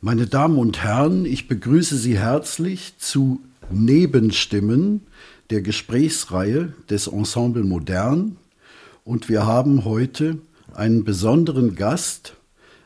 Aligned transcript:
Meine 0.00 0.28
Damen 0.28 0.58
und 0.58 0.84
Herren, 0.84 1.24
ich 1.24 1.48
begrüße 1.48 1.96
Sie 1.96 2.16
herzlich 2.16 2.96
zu 2.98 3.42
Nebenstimmen 3.68 5.00
der 5.50 5.60
Gesprächsreihe 5.60 6.72
des 6.88 7.08
Ensemble 7.08 7.64
Modern. 7.64 8.36
Und 9.02 9.28
wir 9.28 9.44
haben 9.44 9.84
heute 9.84 10.38
einen 10.72 11.02
besonderen 11.02 11.74
Gast, 11.74 12.36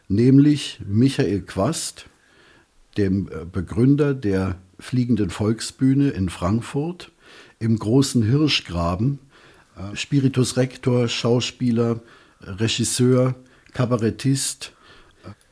nämlich 0.08 0.80
Michael 0.88 1.42
Quast, 1.42 2.06
dem 2.96 3.28
äh, 3.28 3.44
Begründer 3.44 4.14
der 4.14 4.56
Fliegenden 4.78 5.28
Volksbühne 5.28 6.08
in 6.08 6.30
Frankfurt 6.30 7.12
im 7.58 7.78
großen 7.78 8.22
Hirschgraben, 8.22 9.18
äh, 9.76 9.94
Spiritus 9.96 10.56
Rector, 10.56 11.08
Schauspieler, 11.08 12.00
Regisseur, 12.40 13.34
Kabarettist, 13.74 14.72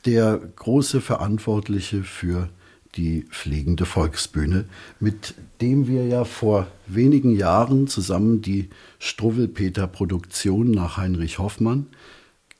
der 0.05 0.37
große 0.55 1.01
Verantwortliche 1.01 2.03
für 2.03 2.49
die 2.95 3.25
Fliegende 3.29 3.85
Volksbühne, 3.85 4.65
mit 4.99 5.33
dem 5.61 5.87
wir 5.87 6.05
ja 6.05 6.25
vor 6.25 6.67
wenigen 6.87 7.35
Jahren 7.35 7.87
zusammen 7.87 8.41
die 8.41 8.69
Struwwelpeter-Produktion 8.99 10.71
nach 10.71 10.97
Heinrich 10.97 11.39
Hoffmann 11.39 11.87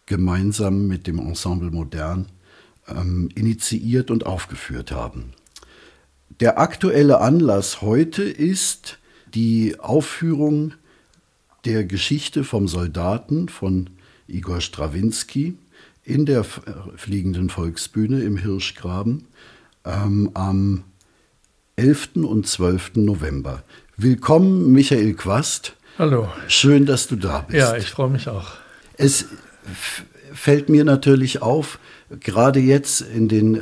gemeinsam 0.05 0.87
mit 0.87 1.07
dem 1.07 1.19
Ensemble 1.19 1.71
Modern 1.71 2.27
ähm, 2.87 3.29
initiiert 3.35 4.11
und 4.11 4.25
aufgeführt 4.25 4.91
haben. 4.91 5.33
Der 6.39 6.59
aktuelle 6.59 7.19
Anlass 7.19 7.81
heute 7.81 8.23
ist 8.23 8.99
die 9.33 9.79
Aufführung 9.79 10.73
der 11.65 11.85
Geschichte 11.85 12.43
vom 12.43 12.67
Soldaten 12.67 13.49
von 13.49 13.89
Igor 14.27 14.61
Strawinski 14.61 15.57
in 16.03 16.25
der 16.25 16.43
Fliegenden 16.43 17.49
Volksbühne 17.49 18.21
im 18.21 18.37
Hirschgraben 18.37 19.27
ähm, 19.85 20.31
am 20.33 20.83
11. 21.75 22.17
und 22.23 22.47
12. 22.47 22.95
November. 22.95 23.63
Willkommen, 23.97 24.71
Michael 24.71 25.13
Quast. 25.13 25.75
Hallo. 25.97 26.29
Schön, 26.47 26.85
dass 26.85 27.07
du 27.07 27.15
da 27.15 27.41
bist. 27.41 27.57
Ja, 27.57 27.75
ich 27.75 27.89
freue 27.89 28.09
mich 28.09 28.27
auch. 28.27 28.53
Es 28.97 29.25
fällt 30.33 30.69
mir 30.69 30.83
natürlich 30.83 31.41
auf, 31.41 31.79
gerade 32.19 32.59
jetzt 32.59 33.01
in 33.01 33.27
den, 33.27 33.61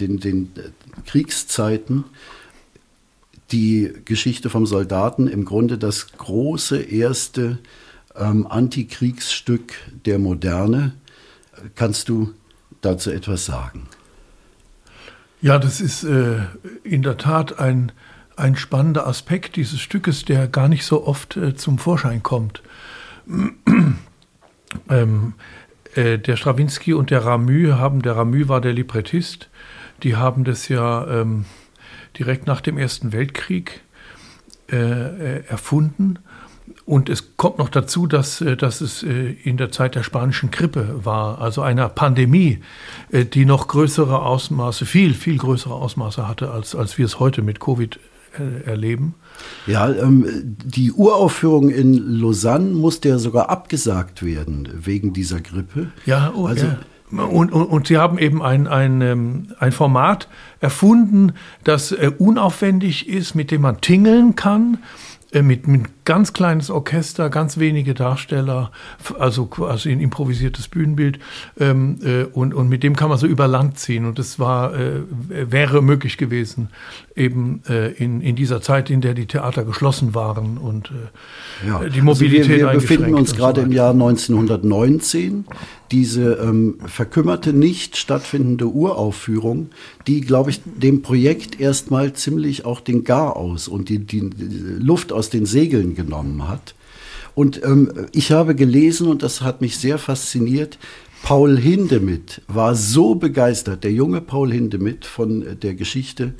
den, 0.00 0.20
den 0.20 0.52
Kriegszeiten, 1.04 2.04
die 3.52 3.92
Geschichte 4.04 4.50
vom 4.50 4.66
Soldaten 4.66 5.28
im 5.28 5.44
Grunde 5.44 5.78
das 5.78 6.12
große 6.12 6.80
erste 6.80 7.58
ähm, 8.16 8.46
Antikriegsstück 8.46 9.74
der 10.04 10.18
Moderne. 10.18 10.94
Kannst 11.74 12.08
du 12.08 12.34
dazu 12.80 13.10
etwas 13.10 13.46
sagen? 13.46 13.88
Ja, 15.40 15.58
das 15.58 15.80
ist 15.80 16.04
äh, 16.04 16.38
in 16.82 17.02
der 17.02 17.18
Tat 17.18 17.58
ein, 17.58 17.92
ein 18.36 18.56
spannender 18.56 19.06
Aspekt 19.06 19.56
dieses 19.56 19.80
Stückes, 19.80 20.24
der 20.24 20.48
gar 20.48 20.68
nicht 20.68 20.84
so 20.84 21.06
oft 21.06 21.36
äh, 21.36 21.54
zum 21.54 21.78
Vorschein 21.78 22.22
kommt. 22.22 22.62
ähm, 24.88 25.34
äh, 25.94 26.18
der 26.18 26.36
Strawinski 26.36 26.94
und 26.94 27.10
der 27.10 27.24
Ramü 27.24 27.72
haben, 27.72 28.02
der 28.02 28.16
Ramü 28.16 28.48
war 28.48 28.60
der 28.60 28.72
Librettist, 28.72 29.48
die 30.02 30.16
haben 30.16 30.44
das 30.44 30.68
ja 30.68 31.06
ähm, 31.06 31.44
direkt 32.18 32.46
nach 32.46 32.60
dem 32.60 32.78
Ersten 32.78 33.12
Weltkrieg 33.12 33.82
äh, 34.70 34.76
äh, 34.76 35.44
erfunden 35.46 36.18
und 36.86 37.08
es 37.08 37.36
kommt 37.36 37.58
noch 37.58 37.68
dazu, 37.68 38.06
dass, 38.06 38.40
äh, 38.40 38.56
dass 38.56 38.80
es 38.80 39.02
äh, 39.02 39.34
in 39.42 39.56
der 39.56 39.72
Zeit 39.72 39.96
der 39.96 40.04
spanischen 40.04 40.52
Grippe 40.52 41.00
war, 41.04 41.40
also 41.40 41.60
einer 41.60 41.88
Pandemie, 41.88 42.60
äh, 43.10 43.24
die 43.24 43.44
noch 43.44 43.66
größere 43.66 44.22
Ausmaße, 44.22 44.86
viel, 44.86 45.12
viel 45.12 45.36
größere 45.36 45.74
Ausmaße 45.74 46.28
hatte, 46.28 46.52
als, 46.52 46.76
als 46.76 46.96
wir 46.96 47.04
es 47.04 47.18
heute 47.18 47.42
mit 47.42 47.58
Covid 47.58 47.98
erleben. 48.66 49.14
Ja, 49.66 49.90
ähm, 49.90 50.26
die 50.62 50.92
Uraufführung 50.92 51.70
in 51.70 51.94
Lausanne 52.20 52.74
musste 52.74 53.08
ja 53.08 53.18
sogar 53.18 53.48
abgesagt 53.48 54.22
werden 54.22 54.68
wegen 54.74 55.14
dieser 55.14 55.40
Grippe. 55.40 55.90
Ja, 56.04 56.34
oh, 56.36 56.44
also, 56.44 56.66
ja. 56.66 56.78
Und, 57.24 57.50
und, 57.50 57.64
und, 57.64 57.86
sie 57.86 57.96
haben 57.96 58.18
eben 58.18 58.42
ein, 58.42 58.66
ein, 58.66 59.00
ähm, 59.00 59.54
ein 59.58 59.72
Format 59.72 60.28
erfunden, 60.60 61.32
das 61.64 61.94
unaufwendig 62.18 63.08
ist, 63.08 63.34
mit 63.34 63.50
dem 63.50 63.62
man 63.62 63.80
tingeln 63.80 64.36
kann 64.36 64.78
mit, 65.32 65.66
mit 65.66 66.04
ganz 66.04 66.32
kleines 66.32 66.70
Orchester, 66.70 67.30
ganz 67.30 67.58
wenige 67.58 67.94
Darsteller, 67.94 68.70
also 69.18 69.46
quasi 69.46 69.90
ein 69.90 70.00
improvisiertes 70.00 70.68
Bühnenbild 70.68 71.18
ähm, 71.58 71.98
äh, 72.04 72.24
und, 72.24 72.54
und 72.54 72.68
mit 72.68 72.82
dem 72.82 72.96
kann 72.96 73.08
man 73.08 73.18
so 73.18 73.26
über 73.26 73.48
Land 73.48 73.78
ziehen 73.78 74.06
und 74.06 74.18
das 74.18 74.38
war, 74.38 74.74
äh, 74.74 75.02
wäre 75.28 75.82
möglich 75.82 76.16
gewesen 76.16 76.68
eben 77.16 77.62
äh, 77.68 77.92
in, 77.92 78.20
in 78.20 78.36
dieser 78.36 78.60
Zeit, 78.60 78.90
in 78.90 79.00
der 79.00 79.14
die 79.14 79.26
Theater 79.26 79.64
geschlossen 79.64 80.14
waren 80.14 80.58
und 80.58 80.90
äh, 80.90 81.68
ja. 81.68 81.88
die 81.88 82.02
Mobilität 82.02 82.42
also 82.42 82.58
wir, 82.58 82.72
wir 82.72 82.80
befinden 82.80 83.14
uns 83.14 83.34
gerade 83.34 83.62
so 83.62 83.66
im 83.66 83.72
Jahr 83.72 83.90
1919. 83.90 85.44
Diese 85.90 86.34
ähm, 86.34 86.78
verkümmerte, 86.84 87.52
nicht 87.52 87.96
stattfindende 87.96 88.66
Uraufführung, 88.66 89.70
die, 90.06 90.20
glaube 90.20 90.50
ich, 90.50 90.60
dem 90.64 91.02
Projekt 91.02 91.60
erstmal 91.60 92.12
ziemlich 92.12 92.64
auch 92.64 92.80
den 92.80 93.04
Gar 93.04 93.36
aus 93.36 93.68
und 93.68 93.88
die, 93.88 94.00
die, 94.00 94.30
Luft 94.78 95.12
aus 95.12 95.30
den 95.30 95.46
Segeln 95.46 95.94
genommen 95.94 96.48
hat. 96.48 96.74
Und 97.34 97.62
ähm, 97.64 97.92
ich 98.12 98.32
habe 98.32 98.54
gelesen, 98.54 99.08
und 99.08 99.22
das 99.22 99.42
hat 99.42 99.60
mich 99.60 99.78
sehr 99.78 99.98
fasziniert, 99.98 100.78
Paul 101.22 101.58
Hindemith 101.58 102.40
war 102.46 102.74
so 102.74 103.14
begeistert, 103.14 103.84
der 103.84 103.92
junge 103.92 104.20
Paul 104.20 104.52
Hindemith 104.52 105.06
von 105.06 105.58
der 105.60 105.74
Geschichte 105.74 106.34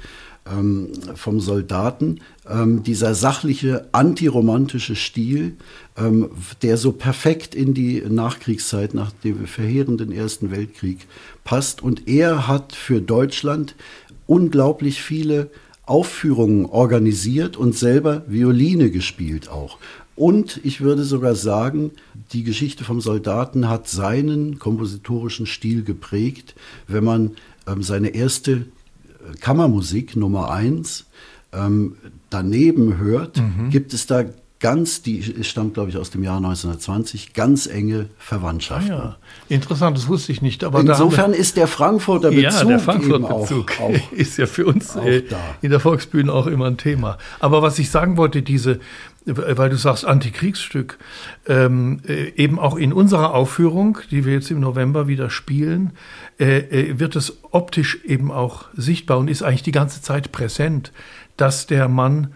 ähm, 0.51 0.89
vom 1.15 1.41
Soldaten, 1.41 2.21
ähm, 2.49 2.83
dieser 2.83 3.15
sachliche, 3.15 3.89
antiromantische 3.93 4.97
Stil, 4.97 5.57
ähm, 5.97 6.31
der 6.62 6.77
so 6.77 6.93
perfekt 6.93 7.55
in 7.55 7.75
die 7.75 8.03
Nachkriegszeit, 8.09 8.95
nach 8.95 9.12
dem 9.12 9.47
verheerenden 9.47 10.12
Ersten 10.12 10.51
Weltkrieg 10.51 11.07
passt. 11.45 11.83
Und 11.83 12.09
er 12.09 12.47
hat 12.47 12.73
für 12.73 13.01
Deutschland 13.01 13.75
unglaublich 14.27 15.03
viele 15.03 15.51
Aufführungen 15.84 16.67
organisiert 16.67 17.57
und 17.57 17.77
selber 17.77 18.25
Violine 18.27 18.91
gespielt 18.91 19.49
auch. 19.49 19.78
Und 20.17 20.61
ich 20.65 20.81
würde 20.81 21.05
sogar 21.05 21.34
sagen, 21.34 21.93
die 22.33 22.43
Geschichte 22.43 22.84
vom 22.84 23.01
Soldaten 23.01 23.69
hat 23.69 23.87
seinen 23.87 24.59
kompositorischen 24.59 25.47
Stil 25.47 25.84
geprägt, 25.84 26.55
wenn 26.89 27.05
man 27.05 27.33
ähm, 27.67 27.83
seine 27.83 28.09
erste 28.09 28.67
Kammermusik 29.41 30.16
Nummer 30.16 30.50
eins 30.50 31.06
ähm, 31.53 31.97
daneben 32.31 32.98
hört, 32.98 33.38
mhm. 33.38 33.70
gibt 33.70 33.94
es 33.94 34.06
da 34.06 34.25
ganz, 34.59 35.03
die 35.03 35.44
stammt 35.44 35.75
glaube 35.75 35.91
ich 35.91 35.97
aus 35.97 36.10
dem 36.10 36.22
Jahr 36.22 36.38
1920, 36.38 37.34
ganz 37.34 37.66
enge 37.66 38.09
Verwandtschaft. 38.18 38.91
Ah 38.91 38.95
ja. 38.95 39.16
Interessant, 39.48 39.97
das 39.97 40.09
wusste 40.09 40.33
ich 40.33 40.42
nicht. 40.42 40.65
Aber 40.65 40.80
Insofern 40.80 41.33
ist 41.33 41.56
der 41.56 41.66
Frankfurter 41.66 42.30
Bezug, 42.30 42.42
ja, 42.42 42.65
der 42.65 42.78
Frankfurter 42.78 43.39
Bezug 43.39 43.72
auch, 43.78 43.91
auch, 43.91 44.12
ist 44.12 44.39
ja 44.39 44.47
für 44.47 44.66
uns 44.66 44.97
äh, 44.97 45.22
in 45.60 45.71
der 45.71 45.80
Volksbühne 45.80 46.33
auch 46.33 46.47
immer 46.47 46.66
ein 46.66 46.78
Thema. 46.78 47.18
Aber 47.39 47.62
was 47.62 47.78
ich 47.78 47.91
sagen 47.91 48.16
wollte, 48.16 48.42
diese, 48.42 48.80
weil 49.27 49.71
du 49.71 49.77
sagst 49.77 50.05
Antikriegsstück, 50.05 50.99
ähm, 51.47 52.01
äh, 52.07 52.31
eben 52.37 52.59
auch 52.59 52.77
in 52.77 52.93
unserer 52.93 53.34
Aufführung, 53.34 53.99
die 54.11 54.25
wir 54.25 54.34
jetzt 54.34 54.51
im 54.51 54.61
November 54.61 55.09
wieder 55.09 55.31
spielen, 55.31 55.93
äh, 56.39 56.59
äh 56.59 56.99
wird 57.01 57.17
es 57.17 57.39
optisch 57.51 57.99
eben 58.05 58.31
auch 58.31 58.67
sichtbar 58.75 59.19
und 59.19 59.28
ist 59.28 59.43
eigentlich 59.43 59.65
die 59.65 59.73
ganze 59.73 60.01
Zeit 60.01 60.31
präsent, 60.31 60.93
dass 61.37 61.67
der 61.67 61.89
Mann, 61.89 62.34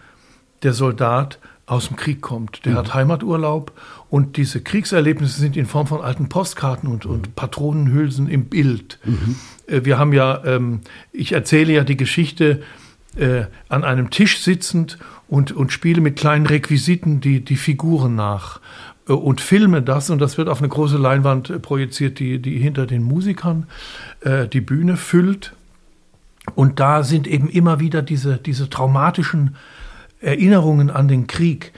der 0.63 0.73
Soldat, 0.73 1.39
aus 1.71 1.87
dem 1.87 1.95
Krieg 1.95 2.19
kommt. 2.19 2.65
Der 2.65 2.73
mhm. 2.73 2.77
hat 2.77 2.93
Heimaturlaub 2.93 3.71
und 4.09 4.35
diese 4.35 4.61
Kriegserlebnisse 4.61 5.39
sind 5.39 5.55
in 5.55 5.65
Form 5.65 5.87
von 5.87 6.01
alten 6.01 6.27
Postkarten 6.27 6.89
und, 6.89 7.05
mhm. 7.05 7.11
und 7.11 7.35
Patronenhülsen 7.37 8.27
im 8.27 8.45
Bild. 8.45 8.99
Mhm. 9.05 9.37
Äh, 9.67 9.85
wir 9.85 9.97
haben 9.97 10.11
ja, 10.11 10.43
ähm, 10.43 10.81
ich 11.13 11.31
erzähle 11.31 11.71
ja 11.71 11.83
die 11.85 11.95
Geschichte 11.95 12.61
äh, 13.15 13.45
an 13.69 13.83
einem 13.83 14.09
Tisch 14.09 14.39
sitzend 14.39 14.97
und, 15.27 15.51
und 15.51 15.71
spiele 15.71 16.01
mit 16.01 16.17
kleinen 16.17 16.45
Requisiten 16.45 17.21
die, 17.21 17.43
die 17.43 17.55
Figuren 17.55 18.15
nach. 18.15 18.59
äh, 19.07 19.13
und 19.13 19.41
filme 19.41 19.81
das 19.81 20.09
und 20.09 20.19
das 20.19 20.37
wird 20.37 20.49
auf 20.49 20.59
eine 20.59 20.69
große 20.69 20.97
Leinwand 20.97 21.49
äh, 21.49 21.59
projiziert, 21.59 22.19
die, 22.19 22.39
die 22.39 22.57
hinter 22.57 22.85
den 22.85 23.03
Musikern 23.03 23.67
äh, 24.21 24.47
die 24.47 24.61
Bühne 24.61 24.97
füllt. 24.97 25.53
Und 26.55 26.79
da 26.79 27.03
sind 27.03 27.27
eben 27.27 27.49
immer 27.49 27.79
wieder 27.79 28.01
diese, 28.01 28.37
diese 28.37 28.69
traumatischen 28.69 29.55
Erinnerungen 30.21 30.89
an 30.89 31.07
den 31.07 31.27
Krieg 31.27 31.71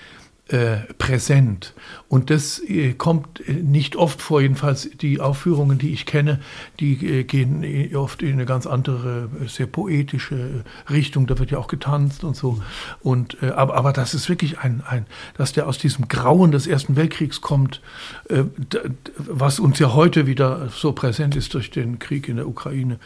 präsent. 0.98 1.74
Und 2.10 2.30
das 2.30 2.60
äh, 2.60 2.94
kommt 2.94 3.40
äh, 3.48 3.54
nicht 3.54 3.96
oft 3.96 4.22
vor, 4.22 4.40
jedenfalls 4.40 4.90
die 5.02 5.20
Aufführungen, 5.20 5.80
die 5.80 5.94
ich 5.94 6.06
kenne, 6.06 6.42
die 6.80 6.94
äh, 7.22 7.24
gehen 7.24 7.64
äh, 7.64 7.96
oft 7.96 8.22
in 8.22 8.34
eine 8.34 8.46
ganz 8.46 8.68
andere, 8.68 9.30
äh, 9.42 9.48
sehr 9.48 9.66
poetische 9.66 10.64
Richtung. 10.92 11.26
Da 11.26 11.40
wird 11.40 11.50
ja 11.50 11.58
auch 11.58 11.70
getanzt 11.70 12.24
und 12.24 12.36
so. 12.36 12.62
Und, 13.02 13.42
aber, 13.42 13.76
aber 13.76 13.94
das 13.94 14.14
ist 14.14 14.30
wirklich 14.30 14.60
ein, 14.60 14.84
ein, 14.86 15.08
dass 15.38 15.54
der 15.54 15.66
aus 15.66 15.80
diesem 15.80 16.08
Grauen 16.08 16.52
des 16.52 16.68
Ersten 16.68 16.96
Weltkriegs 16.96 17.42
kommt, 17.42 17.82
was 19.18 19.60
uns 19.60 19.80
ja 19.80 19.94
heute 19.94 20.28
wieder 20.28 20.70
so 20.70 20.92
präsent 20.92 21.36
ist 21.36 21.54
durch 21.54 21.72
den 21.72 22.00
Krieg 22.00 22.28
in 22.28 22.36
der 22.36 22.48
Ukraine. 22.48 23.00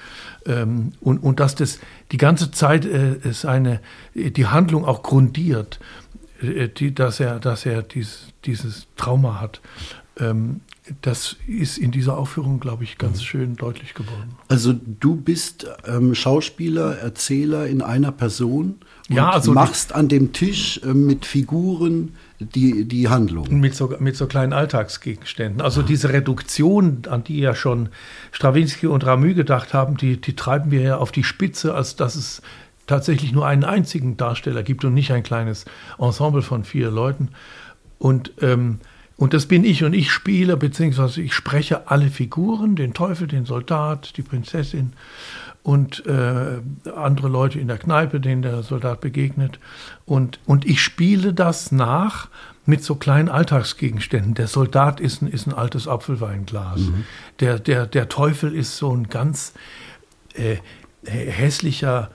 Ähm, 0.46 0.92
und, 1.00 1.20
und 1.20 1.40
dass 1.40 1.56
das 1.56 1.80
die 2.12 2.18
ganze 2.18 2.52
Zeit 2.52 2.88
seine, 3.32 3.80
die 4.16 4.46
Handlung 4.48 4.86
auch 4.86 5.04
grundiert. 5.04 5.80
Äh, 6.42 6.70
die, 6.70 6.94
dass 6.94 7.20
er, 7.20 7.40
dass 7.40 7.66
er 7.66 7.82
dies, 7.84 8.28
dieses 8.46 8.88
Trauma 8.96 9.40
hat. 9.40 9.62
Ähm, 10.20 10.62
das 11.02 11.36
ist 11.48 11.78
in 11.78 11.92
dieser 11.92 12.18
Aufführung, 12.18 12.60
glaube 12.60 12.84
ich, 12.84 12.98
ganz 12.98 13.20
mhm. 13.20 13.26
schön 13.26 13.56
deutlich 13.56 13.94
geworden. 13.94 14.36
Also 14.48 14.74
du 14.74 15.16
bist 15.16 15.68
ähm, 15.86 16.16
Schauspieler, 16.16 16.98
Erzähler 16.98 17.68
in 17.68 17.82
einer 17.82 18.12
Person 18.12 18.78
und 19.10 19.16
ja, 19.16 19.30
also 19.30 19.52
machst 19.52 19.94
an 19.94 20.08
dem 20.08 20.34
Tisch 20.34 20.82
äh, 20.84 20.94
mit 20.94 21.26
Figuren 21.26 22.14
die, 22.40 22.86
die 22.86 23.10
Handlung. 23.10 23.60
Mit 23.60 23.76
so, 23.76 23.94
mit 24.00 24.16
so 24.16 24.28
kleinen 24.28 24.54
Alltagsgegenständen. 24.54 25.62
Also 25.62 25.82
diese 25.82 26.14
Reduktion, 26.14 27.02
an 27.10 27.24
die 27.24 27.40
ja 27.40 27.56
schon 27.56 27.90
Stravinsky 28.32 28.88
und 28.88 29.06
Ramü 29.06 29.34
gedacht 29.34 29.74
haben, 29.74 29.98
die, 29.98 30.22
die 30.22 30.36
treiben 30.36 30.72
wir 30.72 30.82
ja 30.82 30.98
auf 30.98 31.12
die 31.12 31.24
Spitze, 31.24 31.74
als 31.74 31.96
dass 31.96 32.16
es 32.16 32.42
tatsächlich 32.88 33.34
nur 33.34 33.46
einen 33.46 33.64
einzigen 33.64 34.18
Darsteller 34.18 34.64
gibt 34.64 34.84
und 34.86 34.94
nicht 34.94 35.12
ein 35.12 35.24
kleines 35.24 35.66
Ensemble 36.00 36.42
von 36.42 36.64
vier 36.64 36.90
Leuten. 36.90 37.30
Und, 38.00 38.32
ähm, 38.42 38.80
und 39.18 39.34
das 39.34 39.46
bin 39.46 39.64
ich 39.64 39.84
und 39.84 39.94
ich 39.94 40.12
spiele, 40.12 40.58
beziehungsweise 40.58 41.22
ich 41.22 41.34
spreche 41.34 41.90
alle 41.90 42.10
Figuren, 42.10 42.76
den 42.76 42.94
Teufel, 42.94 43.28
den 43.28 43.46
Soldat, 43.46 44.18
die 44.18 44.22
Prinzessin 44.22 44.94
und 45.64 46.06
äh, 46.06 46.62
andere 46.96 47.28
Leute 47.28 47.60
in 47.60 47.68
der 47.68 47.78
Kneipe, 47.78 48.22
denen 48.22 48.42
der 48.42 48.64
Soldat 48.64 49.02
begegnet. 49.02 49.60
Und, 50.06 50.40
und 50.46 50.66
ich 50.66 50.82
spiele 50.82 51.34
das 51.34 51.74
nach 51.74 52.30
mit 52.66 52.84
so 52.84 52.96
kleinen 52.96 53.28
Alltagsgegenständen. 53.28 54.34
Der 54.34 54.48
Soldat 54.48 55.00
ist 55.00 55.22
ein, 55.22 55.28
ist 55.28 55.46
ein 55.46 55.54
altes 55.54 55.88
Apfelweinglas. 55.88 56.80
Mhm. 56.80 57.06
Der, 57.40 57.60
der, 57.60 57.86
der 57.86 58.08
Teufel 58.08 58.56
ist 58.56 58.78
so 58.78 58.96
ein 58.96 59.10
ganz 59.10 59.54
äh, 60.36 60.58
hässlicher 61.06 62.12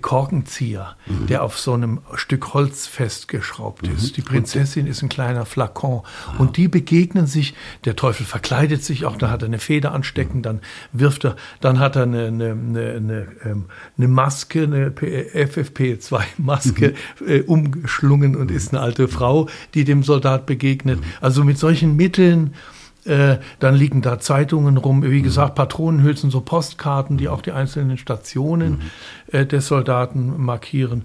Korkenzieher, 0.00 0.96
mhm. 1.06 1.26
der 1.26 1.42
auf 1.42 1.58
so 1.58 1.72
einem 1.72 2.00
Stück 2.14 2.54
Holz 2.54 2.86
festgeschraubt 2.86 3.86
mhm. 3.86 3.94
ist. 3.94 4.16
Die 4.16 4.22
Prinzessin 4.22 4.86
ist 4.86 5.02
ein 5.02 5.08
kleiner 5.08 5.46
Flakon. 5.46 6.02
Ah. 6.26 6.34
Und 6.38 6.56
die 6.56 6.68
begegnen 6.68 7.26
sich, 7.26 7.54
der 7.84 7.96
Teufel 7.96 8.24
verkleidet 8.24 8.84
sich 8.84 9.04
auch, 9.04 9.16
da 9.16 9.30
hat 9.30 9.42
er 9.42 9.46
eine 9.46 9.58
Feder 9.58 9.92
anstecken, 9.92 10.42
dann 10.42 10.60
wirft 10.92 11.24
er, 11.24 11.34
dann 11.60 11.80
hat 11.80 11.96
er 11.96 12.04
eine, 12.04 12.26
eine, 12.26 12.52
eine, 12.52 12.92
eine, 12.92 13.26
ähm, 13.44 13.64
Maske, 13.96 14.62
eine 14.62 14.90
FFP2-Maske 14.90 16.94
mhm. 17.20 17.28
äh, 17.28 17.40
umgeschlungen 17.40 18.36
und 18.36 18.50
ist 18.50 18.72
eine 18.72 18.82
alte 18.82 19.08
Frau, 19.08 19.48
die 19.74 19.84
dem 19.84 20.02
Soldat 20.02 20.46
begegnet. 20.46 21.00
Mhm. 21.00 21.04
Also 21.20 21.42
mit 21.42 21.58
solchen 21.58 21.96
Mitteln 21.96 22.54
äh, 23.04 23.38
dann 23.58 23.74
liegen 23.74 24.02
da 24.02 24.18
Zeitungen 24.18 24.76
rum, 24.76 25.02
wie 25.02 25.22
gesagt, 25.22 25.54
Patronenhülsen, 25.54 26.30
so 26.30 26.40
Postkarten, 26.40 27.16
die 27.16 27.28
auch 27.28 27.42
die 27.42 27.52
einzelnen 27.52 27.98
Stationen 27.98 28.72
mhm. 28.72 28.80
äh, 29.32 29.46
des 29.46 29.66
Soldaten 29.66 30.42
markieren. 30.42 31.02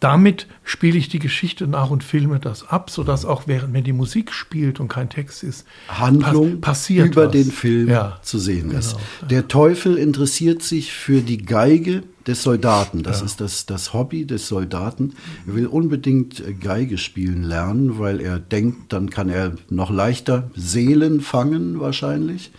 Damit 0.00 0.46
spiele 0.64 0.98
ich 0.98 1.08
die 1.08 1.18
Geschichte 1.18 1.66
nach 1.66 1.90
und 1.90 2.02
filme 2.02 2.40
das 2.40 2.68
ab, 2.68 2.90
sodass 2.90 3.24
auch 3.24 3.42
während 3.46 3.72
mir 3.72 3.82
die 3.82 3.92
Musik 3.92 4.32
spielt 4.32 4.80
und 4.80 4.88
kein 4.88 5.10
Text 5.10 5.42
ist, 5.42 5.66
Handlung 5.88 6.60
pass 6.60 6.78
passiert 6.78 7.08
über 7.08 7.26
was. 7.26 7.32
den 7.32 7.52
Film 7.52 7.88
ja, 7.88 8.18
zu 8.22 8.38
sehen 8.38 8.68
genau, 8.68 8.78
ist. 8.78 8.96
Der 9.28 9.48
Teufel 9.48 9.96
interessiert 9.96 10.62
sich 10.62 10.92
für 10.92 11.20
die 11.20 11.44
Geige 11.44 12.02
des 12.26 12.42
Soldaten. 12.42 13.02
Das 13.02 13.20
ja. 13.20 13.26
ist 13.26 13.40
das, 13.40 13.66
das 13.66 13.92
Hobby 13.92 14.26
des 14.26 14.48
Soldaten. 14.48 15.14
Er 15.46 15.54
will 15.54 15.66
unbedingt 15.66 16.40
äh, 16.40 16.54
Geige 16.54 16.98
spielen 16.98 17.42
lernen, 17.42 17.98
weil 17.98 18.20
er 18.20 18.38
denkt, 18.38 18.92
dann 18.92 19.10
kann 19.10 19.28
er 19.28 19.52
noch 19.68 19.90
leichter 19.90 20.50
Seelen 20.54 21.20
fangen 21.20 21.80
wahrscheinlich. 21.80 22.52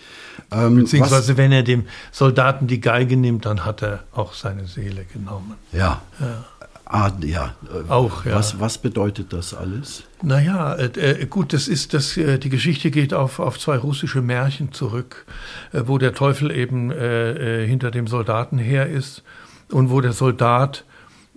Ähm, 0.52 0.76
Beziehungsweise 0.76 1.34
was, 1.34 1.38
wenn 1.38 1.52
er 1.52 1.64
dem 1.64 1.86
Soldaten 2.12 2.68
die 2.68 2.80
Geige 2.80 3.18
nimmt, 3.18 3.46
dann 3.46 3.66
hat 3.66 3.82
er 3.82 4.04
auch 4.12 4.34
seine 4.34 4.66
Seele 4.66 5.06
genommen. 5.06 5.54
Ja. 5.72 6.02
ja. 6.20 6.46
Ah, 6.86 7.12
ja. 7.22 7.56
Auch, 7.88 8.26
ja. 8.26 8.36
Was, 8.36 8.60
was 8.60 8.78
bedeutet 8.78 9.34
das 9.34 9.56
alles? 9.56 10.04
Naja, 10.22 10.76
äh, 10.76 11.22
äh, 11.22 11.26
gut, 11.26 11.54
das 11.54 11.68
ist, 11.68 11.94
das, 11.94 12.18
äh, 12.18 12.38
die 12.38 12.50
Geschichte 12.50 12.92
geht 12.92 13.14
auf, 13.16 13.40
auf 13.40 13.58
zwei 13.58 13.78
russische 13.78 14.22
Märchen 14.22 14.74
zurück, 14.74 15.26
äh, 15.72 15.82
wo 15.86 15.98
der 15.98 16.14
Teufel 16.14 16.52
eben 16.52 16.92
äh, 16.92 17.64
äh, 17.64 17.68
hinter 17.68 17.90
dem 17.90 18.06
Soldaten 18.06 18.60
her 18.60 18.88
ist 18.88 19.24
und 19.72 19.90
wo 19.90 20.02
der 20.02 20.14
Soldat 20.14 20.86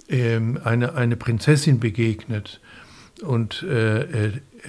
ähm, 0.09 0.59
eine, 0.63 0.95
eine 0.95 1.17
Prinzessin 1.17 1.81
begegnet 1.81 2.61
und 3.23 3.65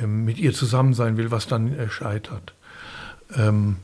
mit 0.06 0.38
ihr 0.38 0.54
zusammen 0.54 0.94
sein 0.94 1.18
will, 1.18 1.32
was 1.32 1.48
dann 1.48 1.76
scheitert. 1.90 2.54
Ähm, 3.36 3.78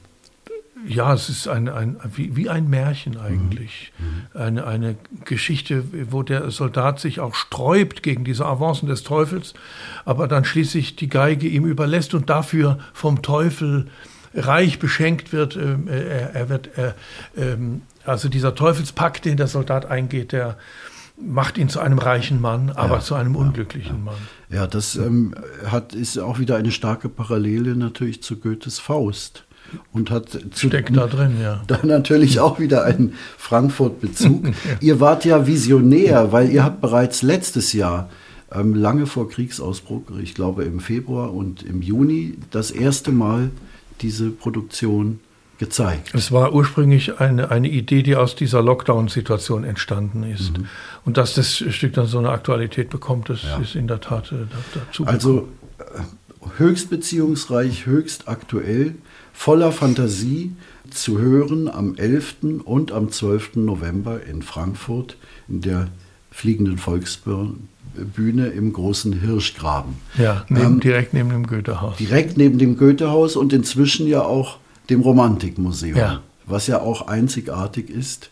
ja, 0.86 1.14
es 1.14 1.30
ist 1.30 1.48
ein, 1.48 1.70
ein, 1.70 1.98
wie, 2.16 2.36
wie 2.36 2.50
ein 2.50 2.70
Märchen 2.70 3.18
eigentlich. 3.18 3.94
Mhm. 3.98 4.06
mhm. 4.06 4.42
Eine, 4.42 4.68
eine 4.68 4.96
Geschichte, 5.26 5.84
wo 6.12 6.24
der 6.24 6.50
Soldat 6.52 7.00
sich 7.00 7.20
auch 7.20 7.36
sträubt 7.36 8.04
gegen 8.04 8.24
diese 8.24 8.46
Avancen 8.46 8.88
des 8.88 9.04
Teufels, 9.04 9.54
aber 10.06 10.28
dann 10.28 10.46
schließlich 10.46 10.96
die 10.96 11.10
Geige 11.10 11.48
ihm 11.48 11.66
überlässt 11.66 12.14
und 12.14 12.30
dafür 12.30 12.80
vom 12.94 13.22
Teufel 13.22 13.88
reich 14.34 14.80
beschenkt 14.80 15.32
wird. 15.32 15.56
Ähm, 15.56 15.88
er, 15.88 16.34
er 16.34 16.50
wird, 16.50 16.70
er, 16.76 16.96
ähm, 17.38 17.84
also 18.06 18.30
dieser 18.30 18.56
Teufelspakt, 18.56 19.26
den 19.26 19.38
der 19.38 19.48
Soldat 19.48 19.86
eingeht, 19.86 20.32
der 20.32 20.58
macht 21.18 21.58
ihn 21.58 21.70
zu 21.70 21.80
einem 21.80 22.00
reichen 22.00 22.42
Mann, 22.42 22.72
aber 22.72 22.96
ja, 22.96 23.02
zu 23.02 23.16
einem 23.16 23.36
unglücklichen 23.36 23.98
ja, 23.98 24.04
Mann. 24.04 24.16
Ja, 24.50 24.68
das 24.68 24.96
ähm, 24.96 25.36
hat, 25.66 25.94
ist 25.94 26.18
auch 26.18 26.40
wieder 26.40 26.56
eine 26.58 26.72
starke 26.72 27.10
Parallele 27.10 27.76
natürlich 27.76 28.24
zu 28.24 28.38
Goethes 28.38 28.80
Faust 28.80 29.46
und 29.92 30.12
hat 30.12 30.38
steckt 30.56 30.96
da 30.96 31.08
drin, 31.08 31.38
ja. 31.42 31.62
Da 31.68 31.80
natürlich 31.84 32.40
auch 32.40 32.60
wieder 32.60 32.84
einen 32.84 33.14
Frankfurt-Bezug. 33.38 34.48
ja. 34.48 34.54
Ihr 34.80 35.00
wart 35.00 35.26
ja 35.26 35.48
visionär, 35.48 36.32
weil 36.32 36.50
ihr 36.50 36.64
habt 36.64 36.82
bereits 36.82 37.22
letztes 37.22 37.74
Jahr 37.74 38.10
ähm, 38.52 38.76
lange 38.76 39.06
vor 39.06 39.30
Kriegsausbruch, 39.30 40.04
ich 40.22 40.36
glaube 40.36 40.64
im 40.64 40.80
Februar 40.80 41.34
und 41.34 41.64
im 41.64 41.82
Juni, 41.82 42.38
das 42.52 42.72
erste 42.72 43.12
Mal 43.12 43.52
diese 44.02 44.30
Produktion 44.30 45.20
gezeigt. 45.64 46.14
Es 46.14 46.34
war 46.34 46.54
ursprünglich 46.54 47.22
eine, 47.22 47.50
eine 47.50 47.70
Idee, 47.70 48.04
die 48.04 48.18
aus 48.18 48.36
dieser 48.36 48.62
Lockdown-Situation 48.62 49.64
entstanden 49.64 50.24
ist. 50.24 50.58
Mhm. 50.58 50.66
Und 51.06 51.16
dass 51.16 51.36
das 51.36 51.56
Stück 51.56 51.94
dann 51.94 52.06
so 52.06 52.18
eine 52.20 52.32
Aktualität 52.32 52.90
bekommt, 52.90 53.30
das 53.30 53.44
ja. 53.44 53.58
ist 53.60 53.76
in 53.76 53.88
der 53.88 54.02
Tat 54.02 54.34
äh, 54.34 54.46
dazu. 54.74 55.06
Also 55.06 55.48
äh, 55.80 55.84
höchst 56.58 56.90
beziehungsreich, 56.90 57.86
höchst 57.86 58.28
aktuell 58.28 58.96
voller 59.32 59.72
Fantasie 59.72 60.52
zu 60.90 61.18
hören 61.18 61.70
am 61.70 61.96
11. 61.96 62.36
und 62.66 62.92
am 62.92 63.10
12. 63.10 63.56
November 63.56 64.22
in 64.22 64.42
Frankfurt 64.42 65.16
in 65.48 65.62
der 65.62 65.88
fliegenden 66.30 66.78
Volksbühne 66.78 68.48
im 68.48 68.74
großen 68.74 69.14
Hirschgraben. 69.22 69.94
Ja, 70.18 70.44
neben, 70.50 70.66
ähm, 70.66 70.80
direkt 70.82 71.14
neben 71.14 71.30
dem 71.30 71.48
Goethehaus. 71.48 71.96
Direkt 71.98 72.36
neben 72.36 72.58
dem 72.58 72.78
Goethehaus 72.78 73.38
und 73.38 73.54
inzwischen 73.54 74.08
ja 74.08 74.24
auch 74.24 74.58
dem 74.90 75.02
Romantikmuseum, 75.02 75.98
ja. 75.98 76.22
was 76.46 76.68
ja 76.68 76.82
auch 76.82 77.08
einzigartig 77.08 77.90
ist. 77.90 78.30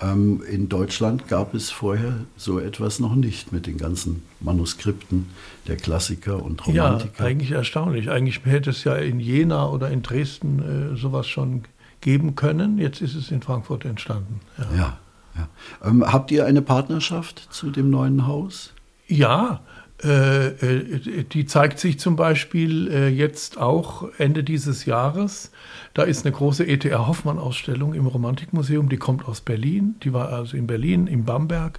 Ähm, 0.00 0.42
in 0.50 0.68
Deutschland 0.68 1.28
gab 1.28 1.54
es 1.54 1.70
vorher 1.70 2.14
so 2.36 2.58
etwas 2.58 2.98
noch 2.98 3.14
nicht 3.14 3.52
mit 3.52 3.66
den 3.66 3.78
ganzen 3.78 4.22
Manuskripten 4.40 5.28
der 5.68 5.76
Klassiker 5.76 6.42
und 6.42 6.66
Romantiker. 6.66 7.24
Ja, 7.24 7.30
eigentlich 7.30 7.52
erstaunlich. 7.52 8.10
Eigentlich 8.10 8.44
hätte 8.44 8.70
es 8.70 8.82
ja 8.84 8.96
in 8.96 9.20
Jena 9.20 9.68
oder 9.68 9.90
in 9.90 10.02
Dresden 10.02 10.92
äh, 10.94 10.96
sowas 10.96 11.28
schon 11.28 11.64
geben 12.00 12.34
können. 12.34 12.78
Jetzt 12.78 13.00
ist 13.00 13.14
es 13.14 13.30
in 13.30 13.42
Frankfurt 13.42 13.84
entstanden. 13.84 14.40
Ja. 14.58 14.76
ja, 14.76 14.98
ja. 15.36 15.88
Ähm, 15.88 16.04
habt 16.12 16.30
ihr 16.32 16.46
eine 16.46 16.62
Partnerschaft 16.62 17.48
zu 17.50 17.70
dem 17.70 17.90
neuen 17.90 18.26
Haus? 18.26 18.72
Ja, 19.06 19.60
die 20.04 21.46
zeigt 21.46 21.78
sich 21.78 22.00
zum 22.00 22.16
Beispiel 22.16 22.88
äh, 22.88 23.08
jetzt 23.08 23.58
auch 23.58 24.08
Ende 24.18 24.42
dieses 24.42 24.84
Jahres. 24.84 25.52
Da 25.94 26.02
ist 26.02 26.26
eine 26.26 26.34
große 26.34 26.66
ETR 26.66 27.06
Hoffmann-Ausstellung 27.06 27.94
im 27.94 28.06
Romantikmuseum, 28.06 28.88
die 28.88 28.96
kommt 28.96 29.24
aus 29.26 29.40
Berlin, 29.40 29.94
die 30.02 30.12
war 30.12 30.30
also 30.30 30.56
in 30.56 30.66
Berlin, 30.66 31.06
in 31.06 31.24
Bamberg 31.24 31.78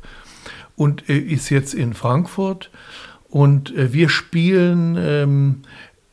und 0.75 1.01
ist 1.09 1.49
jetzt 1.49 1.73
in 1.73 1.93
Frankfurt. 1.93 2.71
Und 3.29 3.73
wir 3.75 4.09
spielen 4.09 4.95
ähm, 4.97 5.63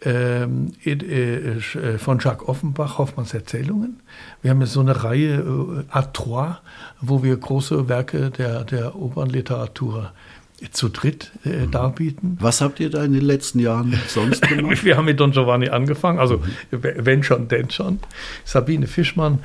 ähm, 0.02 0.72
äh, 0.84 1.98
von 1.98 2.18
Jacques 2.18 2.48
Offenbach, 2.48 2.96
Hoffmanns 2.96 3.34
Erzählungen. 3.34 4.00
Wir 4.40 4.50
haben 4.50 4.60
jetzt 4.62 4.72
so 4.72 4.80
eine 4.80 5.04
Reihe 5.04 5.40
äh, 5.40 5.94
A3, 5.94 6.56
wo 7.02 7.22
wir 7.22 7.36
große 7.36 7.88
Werke 7.88 8.30
der, 8.30 8.64
der 8.64 8.96
Opernliteratur 8.96 10.12
zu 10.70 10.88
dritt 10.88 11.32
äh, 11.44 11.66
mhm. 11.66 11.70
darbieten. 11.70 12.38
Was 12.40 12.60
habt 12.60 12.80
ihr 12.80 12.90
da 12.90 13.04
in 13.04 13.12
den 13.12 13.24
letzten 13.24 13.58
Jahren 13.58 13.98
sonst 14.08 14.42
gemacht? 14.48 14.84
wir 14.84 14.96
haben 14.96 15.06
mit 15.06 15.20
Don 15.20 15.32
Giovanni 15.32 15.68
angefangen, 15.68 16.18
also 16.18 16.42
wenn 16.70 17.22
schon, 17.22 17.48
denn 17.48 17.70
schon. 17.70 18.00
Sabine 18.44 18.86
Fischmann 18.86 19.38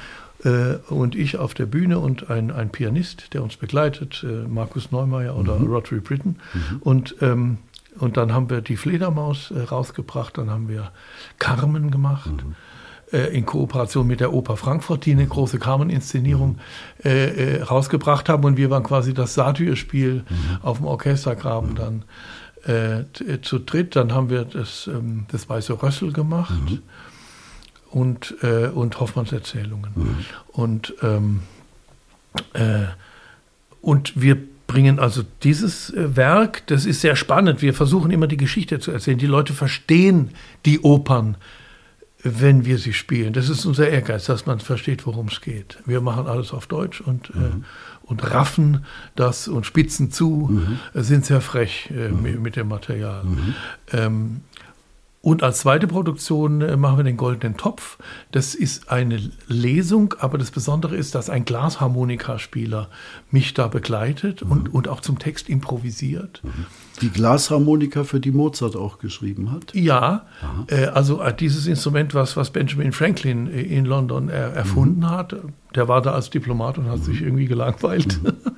äh, 0.43 0.75
und 0.89 1.15
ich 1.15 1.37
auf 1.37 1.53
der 1.53 1.65
Bühne 1.65 1.99
und 1.99 2.29
ein, 2.29 2.51
ein 2.51 2.69
Pianist, 2.69 3.33
der 3.33 3.43
uns 3.43 3.57
begleitet, 3.57 4.25
äh, 4.27 4.47
Markus 4.47 4.91
Neumeier 4.91 5.35
oder 5.35 5.57
mhm. 5.57 5.67
Rotary 5.67 6.01
Britton. 6.01 6.35
Mhm. 6.53 6.77
Und, 6.81 7.15
ähm, 7.21 7.57
und 7.99 8.17
dann 8.17 8.33
haben 8.33 8.49
wir 8.49 8.61
die 8.61 8.77
Fledermaus 8.77 9.51
äh, 9.51 9.61
rausgebracht, 9.61 10.37
dann 10.37 10.49
haben 10.49 10.67
wir 10.67 10.91
Carmen 11.39 11.91
gemacht. 11.91 12.31
Mhm 12.31 12.55
in 13.11 13.45
Kooperation 13.45 14.07
mit 14.07 14.19
der 14.19 14.33
Oper 14.33 14.57
Frankfurt, 14.57 15.05
die 15.05 15.11
eine 15.11 15.27
große 15.27 15.59
Carmen-Inszenierung 15.59 16.57
äh, 17.03 17.57
äh, 17.57 17.61
rausgebracht 17.61 18.29
haben. 18.29 18.43
Und 18.43 18.57
wir 18.57 18.69
waren 18.69 18.83
quasi 18.83 19.13
das 19.13 19.35
Satyrspiel 19.35 20.23
mhm. 20.27 20.57
auf 20.61 20.77
dem 20.77 20.87
Orchestergraben 20.87 21.71
mhm. 21.71 21.75
dann 21.75 23.05
äh, 23.27 23.41
zu 23.41 23.59
dritt. 23.59 23.95
Dann 23.95 24.13
haben 24.13 24.29
wir 24.29 24.43
das, 24.43 24.87
ähm, 24.87 25.25
das 25.31 25.47
Weiße 25.47 25.81
Rössel 25.81 26.13
gemacht 26.13 26.53
mhm. 26.69 26.81
und, 27.91 28.35
äh, 28.41 28.67
und 28.67 28.99
Hoffmanns 28.99 29.31
Erzählungen. 29.31 29.91
Mhm. 29.95 30.15
Und, 30.47 30.93
ähm, 31.03 31.41
äh, 32.53 32.85
und 33.81 34.19
wir 34.19 34.37
bringen 34.67 34.99
also 34.99 35.21
dieses 35.43 35.93
Werk, 35.95 36.65
das 36.67 36.85
ist 36.85 37.01
sehr 37.01 37.15
spannend. 37.15 37.61
Wir 37.61 37.73
versuchen 37.73 38.09
immer 38.09 38.27
die 38.27 38.37
Geschichte 38.37 38.79
zu 38.79 38.91
erzählen. 38.91 39.19
Die 39.19 39.27
Leute 39.27 39.53
verstehen 39.53 40.31
die 40.65 40.79
Opern 40.79 41.37
wenn 42.25 42.65
wir 42.65 42.79
sie 42.79 42.93
spielen. 42.93 43.33
Das 43.33 43.49
ist 43.49 43.65
unser 43.65 43.87
Ehrgeiz, 43.87 44.25
dass 44.25 44.47
man 44.47 44.59
versteht, 44.59 45.05
worum 45.05 45.27
es 45.27 45.41
geht. 45.41 45.77
Wir 45.85 46.01
machen 46.01 46.25
alles 46.25 46.53
auf 46.53 46.65
Deutsch 46.65 46.99
und, 46.99 47.29
äh, 47.29 47.37
mhm. 47.37 47.43
äh, 47.43 48.09
und 48.09 48.31
raffen 48.31 48.83
das 49.15 49.47
und 49.47 49.65
spitzen 49.67 50.11
zu, 50.11 50.49
mhm. 50.51 50.79
sind 50.95 51.23
sehr 51.25 51.39
frech 51.39 51.91
äh, 51.95 52.09
mhm. 52.09 52.41
mit 52.41 52.55
dem 52.55 52.67
Material. 52.67 53.23
Mhm. 53.23 53.53
Ähm, 53.91 54.41
und 55.25 55.41
als 55.41 55.61
zweite 55.61 55.87
Produktion 55.87 56.61
äh, 56.61 56.77
machen 56.77 56.97
wir 56.97 57.03
den 57.03 57.17
Goldenen 57.17 57.57
Topf. 57.57 57.97
Das 58.31 58.53
ist 58.53 58.91
eine 58.91 59.31
Lesung, 59.47 60.13
aber 60.19 60.37
das 60.37 60.51
Besondere 60.51 60.95
ist, 60.95 61.15
dass 61.15 61.31
ein 61.31 61.45
Glasharmonikaspieler 61.45 62.89
mich 63.31 63.55
da 63.55 63.67
begleitet 63.67 64.45
mhm. 64.45 64.51
und, 64.51 64.73
und 64.75 64.87
auch 64.87 65.01
zum 65.01 65.17
Text 65.17 65.49
improvisiert. 65.49 66.41
Mhm. 66.43 66.65
Die 67.01 67.09
Glasharmonika, 67.09 68.03
für 68.03 68.19
die 68.19 68.29
Mozart 68.29 68.75
auch 68.75 68.99
geschrieben 68.99 69.51
hat? 69.51 69.73
Ja, 69.73 70.27
äh, 70.67 70.85
also 70.85 71.19
äh, 71.19 71.35
dieses 71.35 71.65
Instrument, 71.65 72.13
was, 72.13 72.37
was 72.37 72.51
Benjamin 72.51 72.91
Franklin 72.91 73.47
äh, 73.47 73.61
in 73.61 73.85
London 73.85 74.29
er, 74.29 74.53
erfunden 74.53 74.99
mhm. 74.99 75.09
hat, 75.09 75.35
der 75.75 75.87
war 75.87 76.01
da 76.01 76.11
als 76.13 76.29
Diplomat 76.29 76.77
und 76.77 76.89
hat 76.89 76.99
mhm. 76.99 77.03
sich 77.03 77.21
irgendwie 77.21 77.45
gelangweilt. 77.45 78.21
Mhm. 78.23 78.33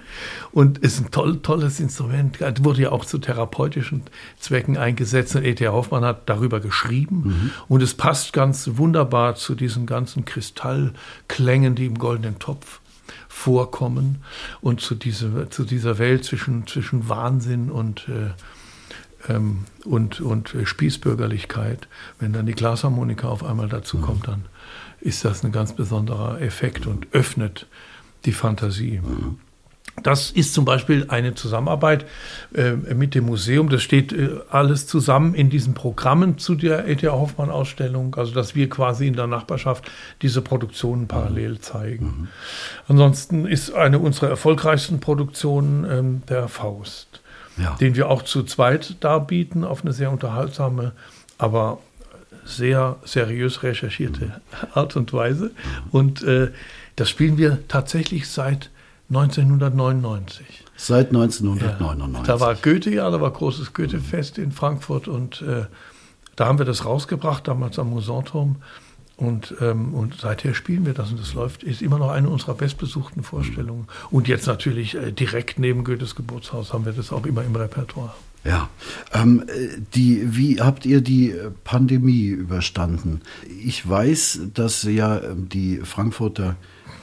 Und 0.52 0.78
ist 0.80 1.00
ein 1.00 1.12
toll, 1.12 1.40
tolles 1.42 1.80
Instrument. 1.80 2.40
Wurde 2.64 2.84
ja 2.84 2.92
auch 2.92 3.06
zu 3.06 3.18
therapeutischen 3.18 4.04
Zwecken 4.40 4.78
eingesetzt. 4.78 5.36
Und 5.36 5.44
E.T. 5.44 5.68
Hoffmann 5.68 6.06
hat 6.06 6.30
darüber 6.30 6.60
geschrieben. 6.60 7.24
Mhm. 7.26 7.52
Und 7.68 7.84
es 7.84 7.94
passt 7.94 8.34
ganz 8.34 8.70
wunderbar 8.74 9.36
zu 9.36 9.54
diesen 9.54 9.86
ganzen 9.86 10.26
Kristallklängen, 10.26 11.76
die 11.76 11.86
im 11.86 12.00
goldenen 12.00 12.40
Topf 12.40 12.80
vorkommen 13.28 14.24
und 14.62 14.82
zu, 14.82 14.96
diese, 14.96 15.50
zu 15.50 15.64
dieser 15.64 16.00
Welt 16.00 16.24
zwischen, 16.24 16.66
zwischen 16.66 17.08
Wahnsinn 17.08 17.70
und, 17.70 18.08
äh, 18.10 19.32
ähm, 19.32 19.66
und, 19.86 20.22
und 20.22 20.56
Spießbürgerlichkeit. 20.64 21.88
Wenn 22.20 22.34
dann 22.34 22.48
die 22.48 22.54
Glasharmonika 22.54 23.28
auf 23.28 23.44
einmal 23.44 23.70
dazu 23.70 24.00
kommt, 24.00 24.28
dann 24.28 24.46
ist 25.02 25.26
das 25.26 25.44
ein 25.44 25.52
ganz 25.52 25.74
besonderer 25.74 26.42
Effekt 26.42 26.88
und 26.88 27.08
öffnet 27.12 27.68
die 28.26 28.32
Fantasie. 28.32 29.02
Mhm. 29.04 29.40
Das 30.04 30.30
ist 30.30 30.54
zum 30.54 30.64
Beispiel 30.64 31.06
eine 31.08 31.34
Zusammenarbeit 31.34 32.06
äh, 32.54 32.74
mit 32.74 33.16
dem 33.16 33.26
Museum. 33.26 33.70
Das 33.70 33.82
steht 33.82 34.14
äh, 34.14 34.30
alles 34.50 34.86
zusammen 34.86 35.34
in 35.34 35.50
diesen 35.50 35.74
Programmen 35.74 36.38
zu 36.38 36.54
der 36.54 36.88
E.T.A. 36.88 37.12
Hoffmann-Ausstellung. 37.12 38.16
Also, 38.16 38.34
dass 38.34 38.54
wir 38.54 38.70
quasi 38.70 39.08
in 39.08 39.16
der 39.16 39.26
Nachbarschaft 39.26 39.90
diese 40.22 40.42
Produktionen 40.42 41.08
parallel 41.08 41.60
zeigen. 41.60 42.06
Mhm. 42.06 42.28
Ansonsten 42.88 43.48
ist 43.48 43.74
eine 43.74 43.98
unserer 43.98 44.30
erfolgreichsten 44.30 45.00
Produktionen 45.00 45.86
ähm, 45.90 46.22
der 46.30 46.48
Faust, 46.48 47.22
ja. 47.58 47.76
den 47.80 47.96
wir 47.96 48.10
auch 48.10 48.22
zu 48.22 48.44
zweit 48.44 48.98
darbieten 49.00 49.64
auf 49.64 49.82
eine 49.82 49.94
sehr 49.94 50.12
unterhaltsame, 50.12 50.92
aber 51.40 51.80
sehr 52.48 52.98
seriös 53.04 53.64
recherchierte. 53.64 54.42
Art 54.74 54.96
und 54.96 55.14
Weise. 55.14 55.52
Und 55.92 56.24
äh, 56.24 56.52
das 56.96 57.10
spielen 57.10 57.38
wir 57.38 57.68
tatsächlich 57.68 58.30
seit 58.30 58.72
1999. 59.10 60.64
Seit 60.76 61.08
1999. 61.08 62.28
Ja, 62.28 62.34
da 62.34 62.40
war 62.40 62.56
Goethe 62.56 62.90
ja, 62.90 63.10
da 63.10 63.22
war 63.22 63.32
großes 63.32 63.74
Goethe-Fest 63.74 64.38
in 64.38 64.52
Frankfurt 64.52 65.08
und 65.08 65.42
äh, 65.42 65.66
da 66.36 66.46
haben 66.46 66.60
wir 66.60 66.66
das 66.66 66.86
rausgebracht, 66.86 67.48
damals 67.48 67.80
am 67.80 67.90
Musanturm. 67.90 68.58
Und, 69.16 69.56
ähm, 69.62 69.96
und 69.96 70.20
seither 70.20 70.54
spielen 70.54 70.86
wir 70.86 70.94
das 70.94 71.10
und 71.10 71.20
das 71.20 71.34
läuft, 71.34 71.64
ist 71.64 71.82
immer 71.82 71.98
noch 71.98 72.12
eine 72.12 72.30
unserer 72.30 72.54
bestbesuchten 72.54 73.24
Vorstellungen. 73.24 73.88
Und 74.12 74.28
jetzt 74.28 74.46
natürlich 74.46 74.94
äh, 74.94 75.12
direkt 75.12 75.58
neben 75.58 75.84
Goethes 75.84 76.14
Geburtshaus 76.14 76.72
haben 76.72 76.86
wir 76.86 76.94
das 76.94 77.12
auch 77.12 77.26
immer 77.26 77.44
im 77.44 77.56
Repertoire. 77.56 78.14
Ja, 78.44 78.70
ähm, 79.14 79.44
die, 79.94 80.38
wie 80.38 80.62
habt 80.62 80.86
ihr 80.86 81.02
die 81.02 81.34
Pandemie 81.64 82.28
überstanden? 82.28 83.22
Ich 83.64 83.88
weiß, 83.88 84.42
dass 84.54 84.84
ja 84.84 85.22
ähm, 85.22 85.50
die 85.50 85.82
Frankfurter 85.84 86.56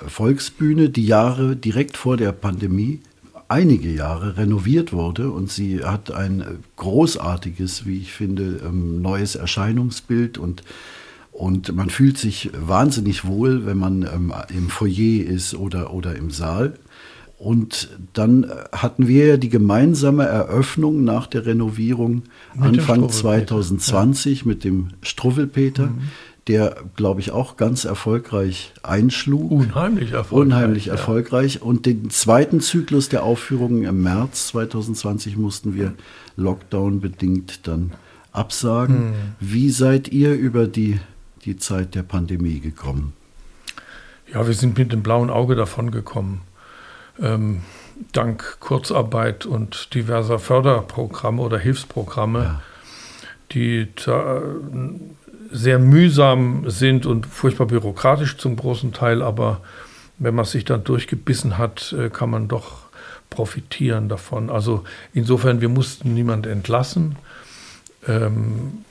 Volksbühne, 0.06 0.88
die 0.90 1.06
Jahre 1.06 1.56
direkt 1.56 1.96
vor 1.96 2.16
der 2.16 2.32
Pandemie 2.32 3.00
einige 3.48 3.90
Jahre 3.90 4.36
renoviert 4.36 4.92
wurde 4.92 5.30
und 5.30 5.50
sie 5.50 5.84
hat 5.84 6.10
ein 6.10 6.44
großartiges, 6.76 7.86
wie 7.86 7.98
ich 7.98 8.12
finde, 8.12 8.60
ähm, 8.64 9.02
neues 9.02 9.34
Erscheinungsbild 9.36 10.38
und 10.38 10.62
und 11.34 11.74
man 11.74 11.90
fühlt 11.90 12.16
sich 12.16 12.50
wahnsinnig 12.56 13.24
wohl, 13.24 13.66
wenn 13.66 13.76
man 13.76 14.02
ähm, 14.02 14.32
im 14.50 14.70
Foyer 14.70 15.26
ist 15.26 15.56
oder, 15.56 15.92
oder 15.92 16.14
im 16.14 16.30
Saal. 16.30 16.74
Und 17.44 17.90
dann 18.14 18.50
hatten 18.72 19.06
wir 19.06 19.26
ja 19.26 19.36
die 19.36 19.50
gemeinsame 19.50 20.24
Eröffnung 20.24 21.04
nach 21.04 21.26
der 21.26 21.44
Renovierung 21.44 22.22
mit 22.54 22.78
Anfang 22.78 23.10
2020 23.10 24.40
ja. 24.40 24.46
mit 24.46 24.64
dem 24.64 24.88
Struwwelpeter. 25.02 25.88
Mhm 25.88 26.08
der, 26.46 26.76
glaube 26.94 27.20
ich, 27.20 27.30
auch 27.30 27.56
ganz 27.56 27.84
erfolgreich 27.84 28.72
einschlug. 28.82 29.50
Unheimlich 29.50 30.12
erfolgreich. 30.12 30.46
Unheimlich 30.46 30.88
erfolgreich. 30.88 31.62
Und 31.62 31.86
den 31.86 32.10
zweiten 32.10 32.60
Zyklus 32.60 33.08
der 33.08 33.22
Aufführungen 33.22 33.84
im 33.84 34.02
März 34.02 34.48
2020 34.48 35.38
mussten 35.38 35.74
wir 35.74 35.94
Lockdown-bedingt 36.36 37.66
dann 37.66 37.92
absagen. 38.32 38.96
Hm. 38.96 39.12
Wie 39.40 39.70
seid 39.70 40.08
ihr 40.08 40.34
über 40.34 40.66
die, 40.66 41.00
die 41.46 41.56
Zeit 41.56 41.94
der 41.94 42.02
Pandemie 42.02 42.60
gekommen? 42.60 43.14
Ja, 44.32 44.46
wir 44.46 44.54
sind 44.54 44.76
mit 44.76 44.92
dem 44.92 45.02
blauen 45.02 45.30
Auge 45.30 45.54
davon 45.54 45.90
gekommen. 45.90 46.42
Ähm, 47.20 47.62
dank 48.12 48.58
Kurzarbeit 48.60 49.46
und 49.46 49.94
diverser 49.94 50.38
Förderprogramme 50.38 51.42
oder 51.42 51.58
Hilfsprogramme, 51.58 52.42
ja. 52.42 52.62
die 53.52 53.88
da 54.04 54.42
sehr 55.50 55.78
mühsam 55.78 56.68
sind 56.68 57.06
und 57.06 57.26
furchtbar 57.26 57.66
bürokratisch 57.66 58.36
zum 58.38 58.56
großen 58.56 58.92
Teil, 58.92 59.22
aber 59.22 59.60
wenn 60.18 60.34
man 60.34 60.44
sich 60.44 60.64
dann 60.64 60.84
durchgebissen 60.84 61.58
hat, 61.58 61.92
äh, 61.92 62.10
kann 62.10 62.30
man 62.30 62.48
doch 62.48 62.84
profitieren 63.30 64.08
davon. 64.08 64.50
Also 64.50 64.84
insofern, 65.12 65.60
wir 65.60 65.68
mussten 65.68 66.14
niemanden 66.14 66.50
entlassen. 66.50 67.16
Ähm, 68.06 68.84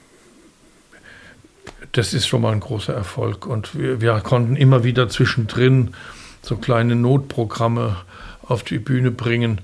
das 1.94 2.14
ist 2.14 2.28
schon 2.28 2.42
mal 2.42 2.52
ein 2.52 2.60
großer 2.60 2.94
Erfolg. 2.94 3.46
Und 3.46 3.78
wir, 3.78 4.02
wir, 4.02 4.20
konnten 4.22 4.56
immer 4.56 4.84
wieder 4.84 5.10
zwischendrin 5.10 5.94
so 6.42 6.58
kleine 6.58 6.96
Notprogramme 6.96 7.98
auf 8.48 8.64
die 8.64 8.80
Bühne 8.80 9.12
bringen, 9.12 9.62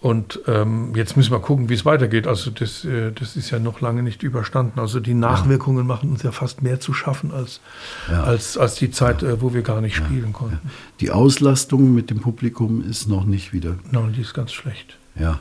und 0.00 0.40
ähm, 0.46 0.94
jetzt 0.94 1.16
müssen 1.16 1.32
wir 1.32 1.40
gucken, 1.40 1.68
wie 1.68 1.74
es 1.74 1.84
weitergeht. 1.84 2.28
Also 2.28 2.52
das, 2.52 2.84
äh, 2.84 3.10
das 3.10 3.34
ist 3.34 3.50
ja 3.50 3.58
noch 3.58 3.80
lange 3.80 4.04
nicht 4.04 4.22
überstanden. 4.22 4.78
Also 4.78 5.00
die 5.00 5.14
Nachwirkungen 5.14 5.78
ja. 5.78 5.84
machen 5.84 6.10
uns 6.10 6.22
ja 6.22 6.30
fast 6.30 6.62
mehr 6.62 6.78
zu 6.78 6.94
schaffen 6.94 7.32
als, 7.32 7.60
ja. 8.08 8.22
als, 8.22 8.56
als 8.56 8.76
die 8.76 8.92
Zeit, 8.92 9.22
ja. 9.22 9.30
äh, 9.30 9.42
wo 9.42 9.54
wir 9.54 9.62
gar 9.62 9.80
nicht 9.80 9.96
spielen 9.96 10.32
konnten. 10.32 10.70
Die 11.00 11.10
Auslastung 11.10 11.94
mit 11.94 12.10
dem 12.10 12.20
Publikum 12.20 12.88
ist 12.88 13.08
noch 13.08 13.24
nicht 13.24 13.52
wieder. 13.52 13.74
Nein, 13.90 14.12
die 14.16 14.20
ist 14.20 14.34
ganz 14.34 14.52
schlecht. 14.52 14.96
Ja. 15.18 15.40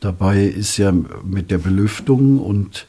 Dabei 0.00 0.42
ist 0.42 0.76
ja 0.76 0.92
mit 1.24 1.52
der 1.52 1.58
Belüftung 1.58 2.40
und 2.40 2.86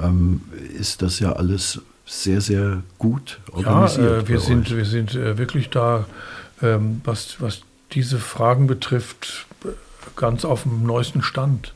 ähm, 0.00 0.42
ist 0.78 1.02
das 1.02 1.18
ja 1.18 1.32
alles 1.32 1.80
sehr, 2.06 2.40
sehr 2.40 2.82
gut 2.98 3.40
organisiert. 3.50 4.08
Ja, 4.08 4.18
äh, 4.18 4.28
wir, 4.28 4.40
sind, 4.40 4.74
wir 4.74 4.84
sind 4.84 5.16
äh, 5.16 5.36
wirklich 5.36 5.68
da, 5.68 6.06
ähm, 6.62 7.00
was, 7.04 7.40
was 7.40 7.62
diese 7.92 8.18
Fragen 8.18 8.66
betrifft, 8.66 9.46
ganz 10.16 10.44
auf 10.44 10.64
dem 10.64 10.84
neuesten 10.84 11.22
Stand. 11.22 11.72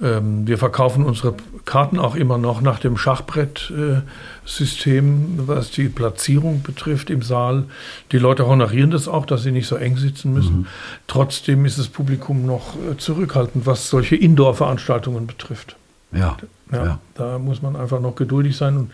Ähm, 0.00 0.46
wir 0.46 0.58
verkaufen 0.58 1.04
unsere 1.04 1.34
Karten 1.64 1.98
auch 1.98 2.14
immer 2.14 2.38
noch 2.38 2.60
nach 2.60 2.78
dem 2.78 2.96
Schachbrett-System, 2.96 5.40
was 5.46 5.72
die 5.72 5.88
Platzierung 5.88 6.62
betrifft 6.62 7.10
im 7.10 7.22
Saal. 7.22 7.64
Die 8.12 8.18
Leute 8.18 8.46
honorieren 8.46 8.92
das 8.92 9.08
auch, 9.08 9.26
dass 9.26 9.42
sie 9.42 9.50
nicht 9.50 9.66
so 9.66 9.74
eng 9.74 9.96
sitzen 9.96 10.32
müssen. 10.32 10.58
Mhm. 10.58 10.66
Trotzdem 11.08 11.64
ist 11.64 11.78
das 11.78 11.88
Publikum 11.88 12.46
noch 12.46 12.76
äh, 12.76 12.96
zurückhaltend, 12.96 13.66
was 13.66 13.90
solche 13.90 14.14
Indoor-Veranstaltungen 14.14 15.26
betrifft. 15.26 15.74
Ja, 16.12 16.36
ja, 16.72 16.84
ja. 16.84 17.00
Da 17.14 17.38
muss 17.38 17.60
man 17.60 17.76
einfach 17.76 18.00
noch 18.00 18.14
geduldig 18.14 18.56
sein 18.56 18.76
und 18.76 18.92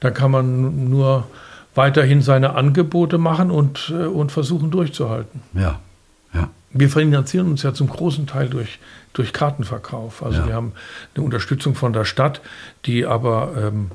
da 0.00 0.10
kann 0.10 0.30
man 0.30 0.88
nur 0.88 1.26
weiterhin 1.74 2.22
seine 2.22 2.54
Angebote 2.54 3.18
machen 3.18 3.50
und, 3.50 3.92
äh, 3.94 4.06
und 4.06 4.32
versuchen 4.32 4.70
durchzuhalten. 4.70 5.42
Ja, 5.54 5.80
ja. 6.34 6.50
Wir 6.72 6.90
finanzieren 6.90 7.48
uns 7.48 7.62
ja 7.62 7.72
zum 7.72 7.88
großen 7.88 8.26
Teil 8.26 8.48
durch, 8.48 8.78
durch 9.12 9.32
Kartenverkauf. 9.32 10.22
Also 10.22 10.40
ja. 10.40 10.46
wir 10.46 10.54
haben 10.54 10.72
eine 11.14 11.24
Unterstützung 11.24 11.74
von 11.74 11.92
der 11.92 12.04
Stadt, 12.04 12.42
die 12.84 13.06
aber 13.06 13.54
ähm, 13.56 13.90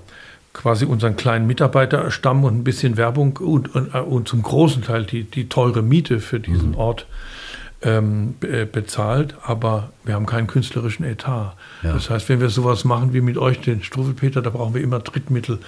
quasi 0.53 0.85
unseren 0.85 1.15
kleinen 1.15 1.47
Mitarbeiterstamm 1.47 2.43
und 2.43 2.57
ein 2.57 2.63
bisschen 2.63 2.97
Werbung 2.97 3.37
und, 3.37 3.73
und, 3.75 3.93
und 3.93 4.27
zum 4.27 4.41
großen 4.41 4.81
Teil 4.81 5.05
die, 5.05 5.23
die 5.23 5.47
teure 5.47 5.81
Miete 5.81 6.19
für 6.19 6.39
diesen 6.39 6.69
mhm. 6.69 6.77
Ort 6.77 7.05
ähm, 7.83 8.35
bezahlt, 8.71 9.35
aber 9.43 9.91
wir 10.03 10.13
haben 10.13 10.25
keinen 10.25 10.47
künstlerischen 10.47 11.03
Etat. 11.03 11.55
Ja. 11.81 11.93
Das 11.93 12.09
heißt, 12.09 12.29
wenn 12.29 12.39
wir 12.39 12.49
sowas 12.49 12.83
machen 12.83 13.13
wie 13.13 13.21
mit 13.21 13.37
euch, 13.37 13.59
den 13.61 13.83
Struffelpeter, 13.83 14.41
da 14.41 14.51
brauchen 14.51 14.73
wir 14.73 14.81
immer 14.81 14.99
Drittmittel, 14.99 15.59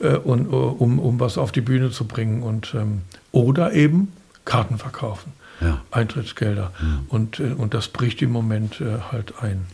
äh, 0.00 0.16
und, 0.16 0.52
uh, 0.52 0.76
um, 0.78 0.98
um 0.98 1.20
was 1.20 1.38
auf 1.38 1.52
die 1.52 1.60
Bühne 1.60 1.90
zu 1.90 2.06
bringen. 2.06 2.42
Und, 2.42 2.74
ähm, 2.74 3.02
oder 3.32 3.72
eben 3.72 4.12
Karten 4.44 4.78
verkaufen. 4.78 5.32
Ja. 5.60 5.82
Eintrittsgelder. 5.90 6.72
Mhm. 6.80 6.98
Und, 7.08 7.40
äh, 7.40 7.52
und 7.52 7.74
das 7.74 7.88
bricht 7.88 8.22
im 8.22 8.32
Moment 8.32 8.80
äh, 8.80 8.98
halt 9.12 9.34
ein. 9.40 9.66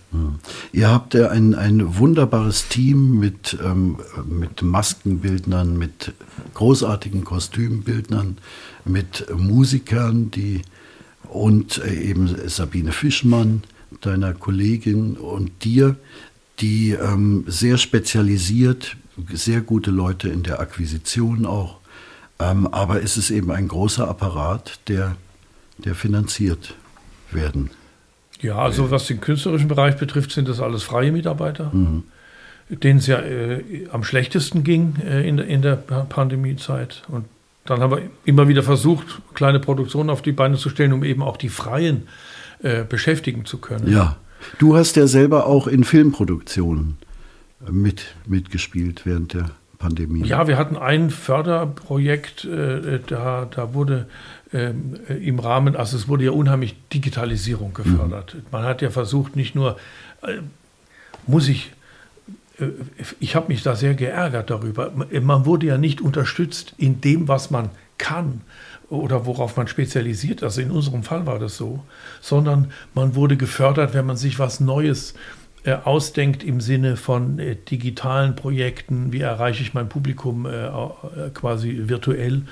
Ihr 0.72 0.88
habt 0.88 1.14
ja 1.14 1.28
ein, 1.28 1.54
ein 1.54 1.98
wunderbares 1.98 2.68
Team 2.68 3.18
mit, 3.18 3.56
ähm, 3.62 3.98
mit 4.24 4.62
Maskenbildnern, 4.62 5.76
mit 5.76 6.12
großartigen 6.54 7.24
Kostümbildnern, 7.24 8.38
mit 8.84 9.26
Musikern, 9.36 10.30
die 10.30 10.62
und 11.28 11.78
äh, 11.78 11.94
eben 11.94 12.48
Sabine 12.48 12.92
Fischmann, 12.92 13.62
deiner 14.00 14.32
Kollegin 14.32 15.16
und 15.16 15.64
dir, 15.64 15.96
die 16.60 16.92
ähm, 16.92 17.44
sehr 17.46 17.78
spezialisiert, 17.78 18.96
sehr 19.32 19.60
gute 19.60 19.90
Leute 19.90 20.28
in 20.28 20.42
der 20.42 20.60
Akquisition 20.60 21.46
auch. 21.46 21.78
Ähm, 22.38 22.66
aber 22.66 23.02
es 23.02 23.16
ist 23.16 23.30
eben 23.30 23.50
ein 23.50 23.68
großer 23.68 24.08
Apparat, 24.08 24.80
der, 24.88 25.16
der 25.78 25.94
finanziert 25.94 26.74
werden. 27.30 27.70
Ja, 28.40 28.58
also 28.58 28.90
was 28.90 29.06
den 29.06 29.20
künstlerischen 29.20 29.68
Bereich 29.68 29.96
betrifft, 29.96 30.30
sind 30.30 30.48
das 30.48 30.60
alles 30.60 30.82
freie 30.82 31.12
Mitarbeiter, 31.12 31.70
mhm. 31.72 32.04
denen 32.68 32.98
es 32.98 33.06
ja 33.06 33.18
äh, 33.20 33.88
am 33.90 34.04
schlechtesten 34.04 34.62
ging 34.62 34.96
äh, 35.04 35.26
in, 35.26 35.38
in 35.38 35.62
der 35.62 35.76
Pandemiezeit. 35.76 37.02
Und 37.08 37.24
dann 37.64 37.80
haben 37.80 37.90
wir 37.90 38.02
immer 38.24 38.48
wieder 38.48 38.62
versucht, 38.62 39.22
kleine 39.34 39.58
Produktionen 39.58 40.10
auf 40.10 40.22
die 40.22 40.32
Beine 40.32 40.56
zu 40.56 40.68
stellen, 40.68 40.92
um 40.92 41.02
eben 41.02 41.22
auch 41.22 41.36
die 41.36 41.48
Freien 41.48 42.08
äh, 42.62 42.84
beschäftigen 42.84 43.44
zu 43.44 43.58
können. 43.58 43.90
Ja, 43.90 44.16
du 44.58 44.76
hast 44.76 44.96
ja 44.96 45.06
selber 45.06 45.46
auch 45.46 45.66
in 45.66 45.84
Filmproduktionen 45.84 46.98
äh, 47.66 47.72
mit, 47.72 48.14
mitgespielt 48.26 49.02
während 49.04 49.34
der 49.34 49.50
Pandemie. 49.78 50.24
Ja, 50.24 50.46
wir 50.46 50.58
hatten 50.58 50.76
ein 50.76 51.10
Förderprojekt, 51.10 52.44
äh, 52.44 53.00
da, 53.06 53.46
da 53.50 53.74
wurde 53.74 54.06
ähm, 54.52 54.98
im 55.08 55.38
Rahmen, 55.38 55.76
also 55.76 55.96
es 55.96 56.08
wurde 56.08 56.24
ja 56.24 56.30
unheimlich 56.30 56.76
Digitalisierung 56.92 57.74
gefördert. 57.74 58.34
Mhm. 58.34 58.42
Man 58.52 58.64
hat 58.64 58.82
ja 58.82 58.90
versucht, 58.90 59.36
nicht 59.36 59.54
nur, 59.54 59.76
äh, 60.22 60.38
muss 61.26 61.48
ich 61.48 61.72
äh, 62.58 62.68
ich 63.20 63.34
habe 63.34 63.48
mich 63.48 63.62
da 63.62 63.74
sehr 63.74 63.94
geärgert 63.94 64.50
darüber. 64.50 64.92
Man 65.20 65.46
wurde 65.46 65.66
ja 65.66 65.78
nicht 65.78 66.00
unterstützt 66.00 66.74
in 66.78 67.00
dem, 67.00 67.28
was 67.28 67.50
man 67.50 67.70
kann 67.98 68.42
oder 68.88 69.26
worauf 69.26 69.56
man 69.56 69.66
spezialisiert, 69.66 70.42
also 70.42 70.60
in 70.60 70.70
unserem 70.70 71.02
Fall 71.02 71.26
war 71.26 71.38
das 71.38 71.56
so, 71.56 71.82
sondern 72.20 72.70
man 72.94 73.14
wurde 73.14 73.36
gefördert, 73.36 73.94
wenn 73.94 74.06
man 74.06 74.16
sich 74.16 74.38
was 74.38 74.60
Neues 74.60 75.12
äh, 75.12 75.14
ausdenkt 75.74 76.44
im 76.44 76.60
Sinne 76.60 76.96
von 76.96 77.38
äh, 77.38 77.56
digitalen 77.56 78.36
Projekten, 78.36 79.12
wie 79.12 79.20
erreiche 79.20 79.62
ich 79.62 79.74
mein 79.74 79.88
Publikum 79.88 80.46
äh, 80.46 80.66
äh 80.66 81.30
quasi 81.34 81.88
virtuell 81.88 82.42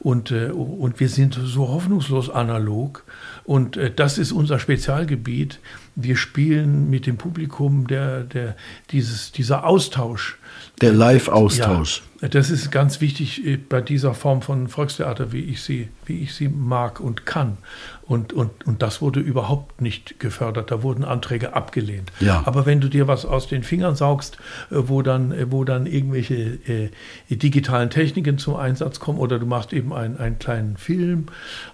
und, 0.00 0.30
äh, 0.30 0.46
und 0.50 1.00
wir 1.00 1.08
sind 1.08 1.34
so 1.34 1.68
hoffnungslos 1.68 2.30
analog 2.30 3.04
und 3.44 3.76
äh, 3.76 3.92
das 3.94 4.18
ist 4.18 4.32
unser 4.32 4.58
Spezialgebiet. 4.58 5.60
Wir 5.94 6.16
spielen 6.16 6.90
mit 6.90 7.06
dem 7.06 7.16
Publikum, 7.16 7.86
der, 7.86 8.24
der, 8.24 8.56
dieses, 8.90 9.32
dieser 9.32 9.64
Austausch. 9.64 10.38
Der 10.82 10.92
Live-Austausch. 10.92 12.02
Ja, 12.20 12.28
das 12.28 12.50
ist 12.50 12.70
ganz 12.70 13.00
wichtig 13.00 13.46
äh, 13.46 13.56
bei 13.56 13.80
dieser 13.80 14.12
Form 14.12 14.42
von 14.42 14.68
Volkstheater, 14.68 15.32
wie 15.32 15.40
ich 15.40 15.62
sie, 15.62 15.88
wie 16.04 16.22
ich 16.22 16.34
sie 16.34 16.48
mag 16.48 17.00
und 17.00 17.24
kann. 17.24 17.56
Und, 18.02 18.34
und, 18.34 18.66
und 18.66 18.82
das 18.82 19.00
wurde 19.00 19.20
überhaupt 19.20 19.80
nicht 19.80 20.20
gefördert. 20.20 20.70
Da 20.70 20.82
wurden 20.82 21.04
Anträge 21.04 21.54
abgelehnt. 21.54 22.12
Ja. 22.20 22.42
Aber 22.44 22.66
wenn 22.66 22.80
du 22.80 22.88
dir 22.88 23.08
was 23.08 23.24
aus 23.24 23.48
den 23.48 23.62
Fingern 23.62 23.96
saugst, 23.96 24.36
äh, 24.70 24.76
wo 24.76 25.00
dann, 25.00 25.50
wo 25.50 25.64
dann 25.64 25.86
irgendwelche 25.86 26.58
äh, 26.66 26.90
digitalen 27.30 27.88
Techniken 27.88 28.36
zum 28.36 28.56
Einsatz 28.56 29.00
kommen, 29.00 29.18
oder 29.18 29.38
du 29.38 29.46
machst 29.46 29.72
eben 29.72 29.94
einen, 29.94 30.18
einen 30.18 30.38
kleinen 30.38 30.76
Film, 30.76 31.26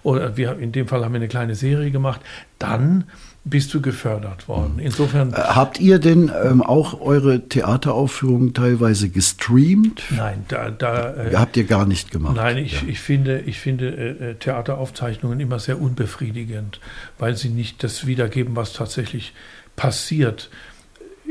oder 0.03 0.37
wir, 0.37 0.57
in 0.59 0.71
dem 0.71 0.87
Fall 0.87 1.03
haben 1.03 1.13
wir 1.13 1.17
eine 1.17 1.27
kleine 1.27 1.55
Serie 1.55 1.91
gemacht, 1.91 2.21
dann 2.57 3.05
bist 3.45 3.73
du 3.73 3.81
gefördert 3.81 4.47
worden. 4.47 4.79
Insofern. 4.79 5.33
Äh, 5.33 5.35
habt 5.35 5.79
ihr 5.79 5.99
denn 5.99 6.31
ähm, 6.43 6.61
auch 6.61 7.01
eure 7.01 7.47
Theateraufführungen 7.49 8.53
teilweise 8.53 9.09
gestreamt? 9.09 10.03
Nein, 10.11 10.45
da, 10.47 10.69
da 10.71 11.13
äh, 11.15 11.35
habt 11.35 11.57
ihr 11.57 11.65
gar 11.65 11.85
nicht 11.85 12.11
gemacht. 12.11 12.35
Nein, 12.35 12.57
ich, 12.57 12.81
ja. 12.81 12.87
ich 12.87 12.99
finde, 12.99 13.41
ich 13.41 13.59
finde 13.59 13.89
äh, 13.89 14.31
äh, 14.31 14.35
Theateraufzeichnungen 14.35 15.39
immer 15.39 15.59
sehr 15.59 15.81
unbefriedigend, 15.81 16.79
weil 17.17 17.35
sie 17.35 17.49
nicht 17.49 17.83
das 17.83 18.05
wiedergeben, 18.05 18.55
was 18.55 18.73
tatsächlich 18.73 19.33
passiert 19.75 20.49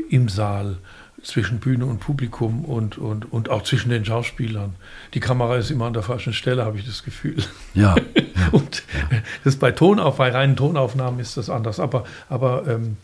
im 0.09 0.29
Saal 0.29 0.77
zwischen 1.23 1.59
Bühne 1.59 1.85
und 1.85 1.99
Publikum 1.99 2.65
und, 2.65 2.97
und, 2.97 3.31
und 3.31 3.49
auch 3.49 3.63
zwischen 3.63 3.89
den 3.89 4.05
Schauspielern. 4.05 4.75
Die 5.13 5.19
Kamera 5.19 5.57
ist 5.57 5.71
immer 5.71 5.85
an 5.85 5.93
der 5.93 6.03
falschen 6.03 6.33
Stelle, 6.33 6.65
habe 6.65 6.77
ich 6.77 6.85
das 6.85 7.03
Gefühl. 7.03 7.37
Ja. 7.73 7.95
ja 8.15 8.49
und 8.51 8.83
ja. 9.11 9.17
das 9.43 9.55
bei 9.55 9.71
Tonauf, 9.71 10.17
bei 10.17 10.29
reinen 10.29 10.55
Tonaufnahmen 10.55 11.19
ist 11.19 11.37
das 11.37 11.49
anders. 11.49 11.79
Aber, 11.79 12.03
aber 12.29 12.67
ähm, 12.67 12.97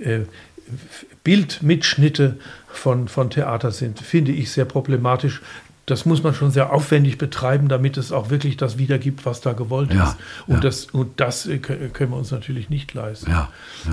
äh, 0.00 0.20
Bildmitschnitte 1.24 2.38
von, 2.68 3.08
von 3.08 3.30
Theater 3.30 3.70
sind, 3.70 4.00
finde 4.00 4.32
ich, 4.32 4.50
sehr 4.50 4.64
problematisch 4.64 5.42
das 5.86 6.06
muss 6.06 6.22
man 6.22 6.34
schon 6.34 6.50
sehr 6.50 6.72
aufwendig 6.72 7.18
betreiben, 7.18 7.68
damit 7.68 7.96
es 7.96 8.10
auch 8.10 8.30
wirklich 8.30 8.56
das 8.56 8.78
wiedergibt, 8.78 9.26
was 9.26 9.40
da 9.40 9.52
gewollt 9.52 9.92
ja, 9.92 10.04
ist. 10.04 10.16
Und, 10.46 10.54
ja. 10.56 10.60
das, 10.60 10.86
und 10.86 11.20
das 11.20 11.46
äh, 11.46 11.58
können 11.58 12.10
wir 12.10 12.16
uns 12.16 12.30
natürlich 12.30 12.70
nicht 12.70 12.94
leisten. 12.94 13.30
Ja, 13.30 13.50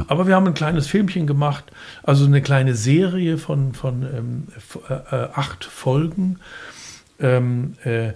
Aber 0.08 0.28
wir 0.28 0.36
haben 0.36 0.48
ein 0.48 0.54
kleines 0.54 0.88
Filmchen 0.88 1.28
gemacht, 1.28 1.66
also 2.04 2.26
eine 2.26 2.42
kleine 2.42 2.76
Serie 2.76 3.38
von, 3.38 3.74
von 3.74 4.04
ähm, 4.04 4.48
äh, 4.90 5.16
acht 5.34 5.66
Folgen, 5.66 6.40
ähm, 7.20 7.76
äh, 7.84 8.14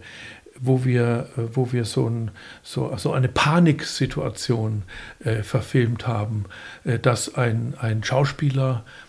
wo 0.57 0.85
wir, 0.85 1.27
äh, 1.37 1.41
wo 1.53 1.73
wir 1.73 1.83
so, 1.83 2.07
ein, 2.07 2.31
so, 2.63 2.95
so 2.95 3.11
eine 3.11 3.27
Paniksituation 3.27 4.83
äh, 5.19 5.43
verfilmt 5.43 6.07
haben, 6.07 6.45
äh, 6.85 6.97
dass 6.97 7.35
ein, 7.35 7.73
ein 7.77 8.05
Schauspieler 8.05 8.85
äh, 8.85 9.04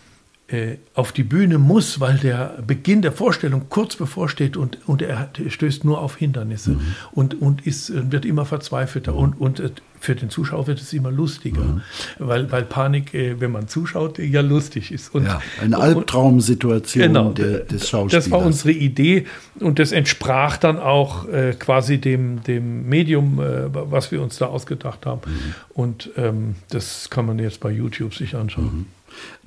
auf 0.95 1.11
die 1.11 1.25
Bühne 1.25 1.59
muss, 1.59 1.99
weil 1.99 2.19
der 2.19 2.59
Beginn 2.65 3.03
der 3.03 3.11
Vorstellung 3.11 3.63
kurz 3.69 3.97
bevorsteht 3.97 4.57
und, 4.57 4.79
und 4.87 5.03
er 5.03 5.29
stößt 5.49 5.85
nur 5.85 6.01
auf 6.01 6.17
Hindernisse 6.17 6.71
mhm. 6.71 6.81
und, 7.11 7.43
und 7.43 7.67
ist, 7.67 7.93
wird 8.13 8.25
immer 8.25 8.45
verzweifelter 8.45 9.13
mhm. 9.13 9.19
und, 9.19 9.41
und 9.41 9.61
äh, 9.61 9.71
für 9.99 10.15
den 10.15 10.31
Zuschauer 10.31 10.69
wird 10.69 10.81
es 10.81 10.93
immer 10.93 11.11
lustiger, 11.11 11.63
mhm. 11.63 11.81
weil, 12.19 12.53
weil 12.53 12.63
Panik, 12.63 13.13
äh, 13.13 13.41
wenn 13.41 13.51
man 13.51 13.67
zuschaut, 13.67 14.19
ja 14.19 14.41
lustig 14.41 14.93
ist. 14.93 15.13
Und, 15.13 15.25
ja, 15.25 15.41
eine 15.61 15.79
Albtraumsituation 15.79 17.03
genau, 17.03 17.33
der, 17.33 17.61
des 17.61 17.89
Schauspielers. 17.89 18.27
Das 18.27 18.31
war 18.31 18.39
unsere 18.39 18.71
Idee 18.71 19.27
und 19.59 19.81
das 19.81 19.91
entsprach 19.91 20.59
dann 20.59 20.79
auch 20.79 21.29
äh, 21.29 21.55
quasi 21.59 21.99
dem, 21.99 22.45
dem 22.45 22.89
Medium, 22.89 23.41
äh, 23.41 23.65
was 23.73 24.13
wir 24.13 24.23
uns 24.23 24.39
da 24.39 24.47
ausgedacht 24.47 25.07
haben. 25.07 25.23
Mhm. 25.27 25.55
Und 25.75 26.11
ähm, 26.17 26.55
das 26.69 27.11
kann 27.11 27.27
man 27.27 27.41
jetzt 27.41 27.59
bei 27.59 27.73
YouTube 27.73 28.15
sich 28.15 28.37
anschauen. 28.37 28.87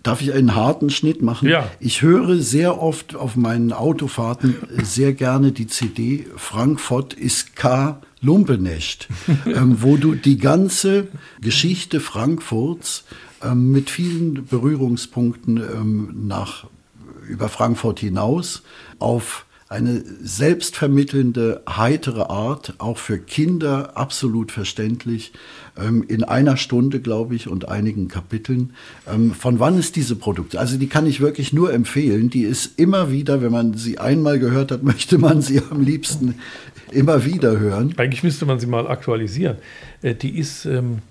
Darf 0.04 0.22
ich 0.22 0.34
einen 0.34 0.56
harten 0.56 0.90
Schnitt 0.90 1.22
machen? 1.22 1.50
Ja. 1.50 1.70
Ich 1.80 2.02
höre 2.02 2.38
sehr 2.38 2.82
oft 2.82 3.16
auf 3.16 3.36
meinen 3.36 3.74
Autofahrten 3.74 4.56
sehr 4.82 5.14
gerne 5.14 5.52
die 5.52 5.68
CD 5.68 6.26
Frankfurt 6.38 7.14
ist 7.14 7.56
K. 7.56 8.02
Lumpenecht, 8.22 9.08
ähm, 9.46 9.82
wo 9.82 9.98
du 9.98 10.16
die 10.16 10.38
ganze 10.38 11.08
Geschichte 11.42 12.00
Frankfurts 12.00 13.06
ähm, 13.44 13.72
mit 13.72 13.90
vielen 13.90 14.46
Berührungspunkten 14.46 15.58
ähm, 15.58 16.28
nach, 16.28 16.68
über 17.28 17.50
Frankfurt 17.50 18.00
hinaus 18.00 18.64
auf 19.00 19.46
eine 19.70 20.04
selbstvermittelnde, 20.24 21.62
heitere 21.70 22.32
Art, 22.32 22.74
auch 22.80 22.98
für 22.98 23.20
Kinder 23.20 23.96
absolut 23.96 24.52
verständlich, 24.52 25.32
ähm, 25.78 26.04
in 26.08 26.24
einer 26.24 26.58
Stunde, 26.58 27.00
glaube 27.00 27.36
ich, 27.36 27.48
und 27.48 27.70
einigen 27.70 28.08
Kapiteln. 28.08 28.74
Ähm, 29.08 29.32
von 29.32 29.60
wann 29.60 29.78
ist 29.78 29.96
diese 29.96 30.16
Produktion? 30.16 30.60
Also 30.60 30.78
die 30.78 30.88
kann 30.88 31.06
ich 31.06 31.22
wirklich 31.22 31.54
nur 31.54 31.72
empfehlen. 31.72 32.32
Die 32.32 32.42
ist 32.42 32.80
immer 32.80 33.12
wieder, 33.12 33.44
wenn 33.44 33.52
man 33.52 33.76
sie 33.76 34.00
einmal 34.00 34.40
gehört 34.40 34.72
hat, 34.72 34.82
möchte 34.94 35.20
man 35.20 35.44
sie 35.44 35.62
am 35.70 35.84
liebsten 35.84 36.40
immer 36.92 37.24
wieder 37.24 37.60
hören. 37.60 37.94
Eigentlich 37.98 38.24
müsste 38.24 38.48
man 38.48 38.60
sie 38.60 38.66
mal 38.66 38.88
aktualisieren. 38.88 39.58
Äh, 40.02 40.16
die 40.16 40.40
ist 40.40 40.66
ähm, 40.66 41.04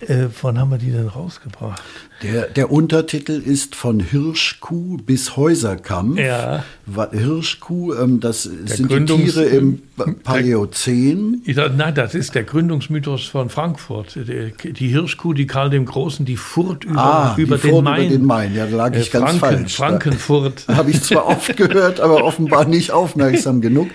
äh, 0.00 0.26
wann 0.42 0.58
haben 0.58 0.70
wir 0.70 0.78
die 0.78 0.90
denn 0.90 1.08
rausgebracht? 1.08 1.82
Der, 2.22 2.46
der 2.46 2.72
Untertitel 2.72 3.32
ist 3.32 3.74
von 3.74 4.00
Hirschkuh 4.00 4.96
bis 4.96 5.36
Häuserkampf. 5.36 6.18
Ja. 6.18 6.64
Hirschkuh, 7.12 7.92
ähm, 7.94 8.20
das 8.20 8.44
der 8.44 8.76
sind 8.76 8.88
Gründungs 8.88 9.24
die 9.24 9.30
Tiere 9.32 9.44
im 9.44 9.82
Paläozän. 10.22 11.42
Der, 11.46 11.68
nein, 11.68 11.94
das 11.94 12.14
ist 12.14 12.34
der 12.34 12.44
Gründungsmythos 12.44 13.26
von 13.26 13.50
Frankfurt. 13.50 14.16
Die, 14.16 14.72
die 14.72 14.88
Hirschkuh, 14.88 15.34
die 15.34 15.46
Karl 15.46 15.68
dem 15.68 15.84
Großen, 15.84 16.24
die 16.24 16.36
Furt 16.36 16.84
über, 16.84 16.98
ah, 16.98 17.34
über, 17.36 17.58
den, 17.58 17.70
Furt 17.70 17.84
Main. 17.84 18.06
über 18.06 18.16
den 18.16 18.24
Main. 18.24 18.54
Ja, 18.54 18.66
da 18.66 18.76
lag 18.76 18.96
ich 18.96 19.08
äh, 19.08 19.18
ganz 19.18 19.38
Franken, 19.38 19.58
falsch. 19.58 19.76
Frankenfurt. 19.76 20.64
Habe 20.68 20.90
ich 20.90 21.02
zwar 21.02 21.26
oft 21.26 21.54
gehört, 21.56 22.00
aber 22.00 22.24
offenbar 22.24 22.64
nicht 22.64 22.92
aufmerksam 22.92 23.60
genug. 23.60 23.88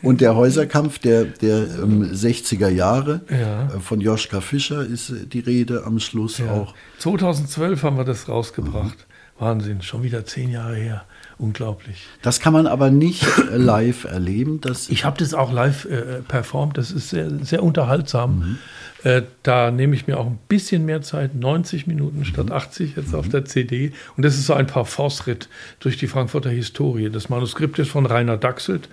Und 0.00 0.20
der 0.20 0.36
Häuserkampf 0.36 0.98
der, 0.98 1.24
der 1.24 1.66
ähm, 1.82 2.04
60er 2.12 2.68
Jahre 2.68 3.20
ja. 3.30 3.64
äh, 3.64 3.80
von 3.80 4.00
Joschka 4.00 4.40
Fischer 4.40 4.84
ist 4.84 5.10
äh, 5.10 5.26
die 5.26 5.40
Rede 5.40 5.84
am 5.84 5.98
Schluss 5.98 6.38
ja. 6.38 6.50
auch. 6.52 6.74
2012 6.98 7.67
haben 7.82 7.96
wir 7.96 8.04
das 8.04 8.28
rausgebracht. 8.28 8.96
Mhm. 8.98 9.40
Wahnsinn, 9.40 9.82
schon 9.82 10.02
wieder 10.02 10.24
zehn 10.24 10.50
Jahre 10.50 10.74
her. 10.74 11.04
Unglaublich. 11.38 12.06
Das 12.22 12.40
kann 12.40 12.52
man 12.52 12.66
aber 12.66 12.90
nicht 12.90 13.24
äh, 13.52 13.56
live 13.56 14.04
erleben. 14.04 14.60
Das 14.60 14.88
ich 14.88 15.04
habe 15.04 15.16
das 15.18 15.32
auch 15.34 15.52
live 15.52 15.84
äh, 15.84 16.22
performt. 16.26 16.76
Das 16.76 16.90
ist 16.90 17.10
sehr, 17.10 17.30
sehr 17.44 17.62
unterhaltsam. 17.62 18.38
Mhm. 18.38 18.58
Äh, 19.04 19.22
da 19.44 19.70
nehme 19.70 19.94
ich 19.94 20.08
mir 20.08 20.18
auch 20.18 20.26
ein 20.26 20.40
bisschen 20.48 20.84
mehr 20.84 21.02
Zeit, 21.02 21.36
90 21.36 21.86
Minuten 21.86 22.24
statt 22.24 22.50
80 22.50 22.96
jetzt 22.96 23.14
auf 23.14 23.28
der 23.28 23.44
CD. 23.44 23.92
Und 24.16 24.24
das 24.24 24.34
ist 24.34 24.46
so 24.46 24.54
ein 24.54 24.66
paar 24.66 24.84
Forstritt 24.84 25.48
durch 25.78 25.96
die 25.96 26.08
Frankfurter 26.08 26.50
Historie. 26.50 27.08
Das 27.08 27.28
Manuskript 27.28 27.78
ist 27.78 27.90
von 27.90 28.06
Rainer 28.06 28.36
Dachselt, 28.36 28.88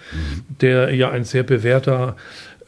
der 0.62 0.94
ja 0.94 1.10
ein 1.10 1.24
sehr 1.24 1.42
bewährter 1.42 2.16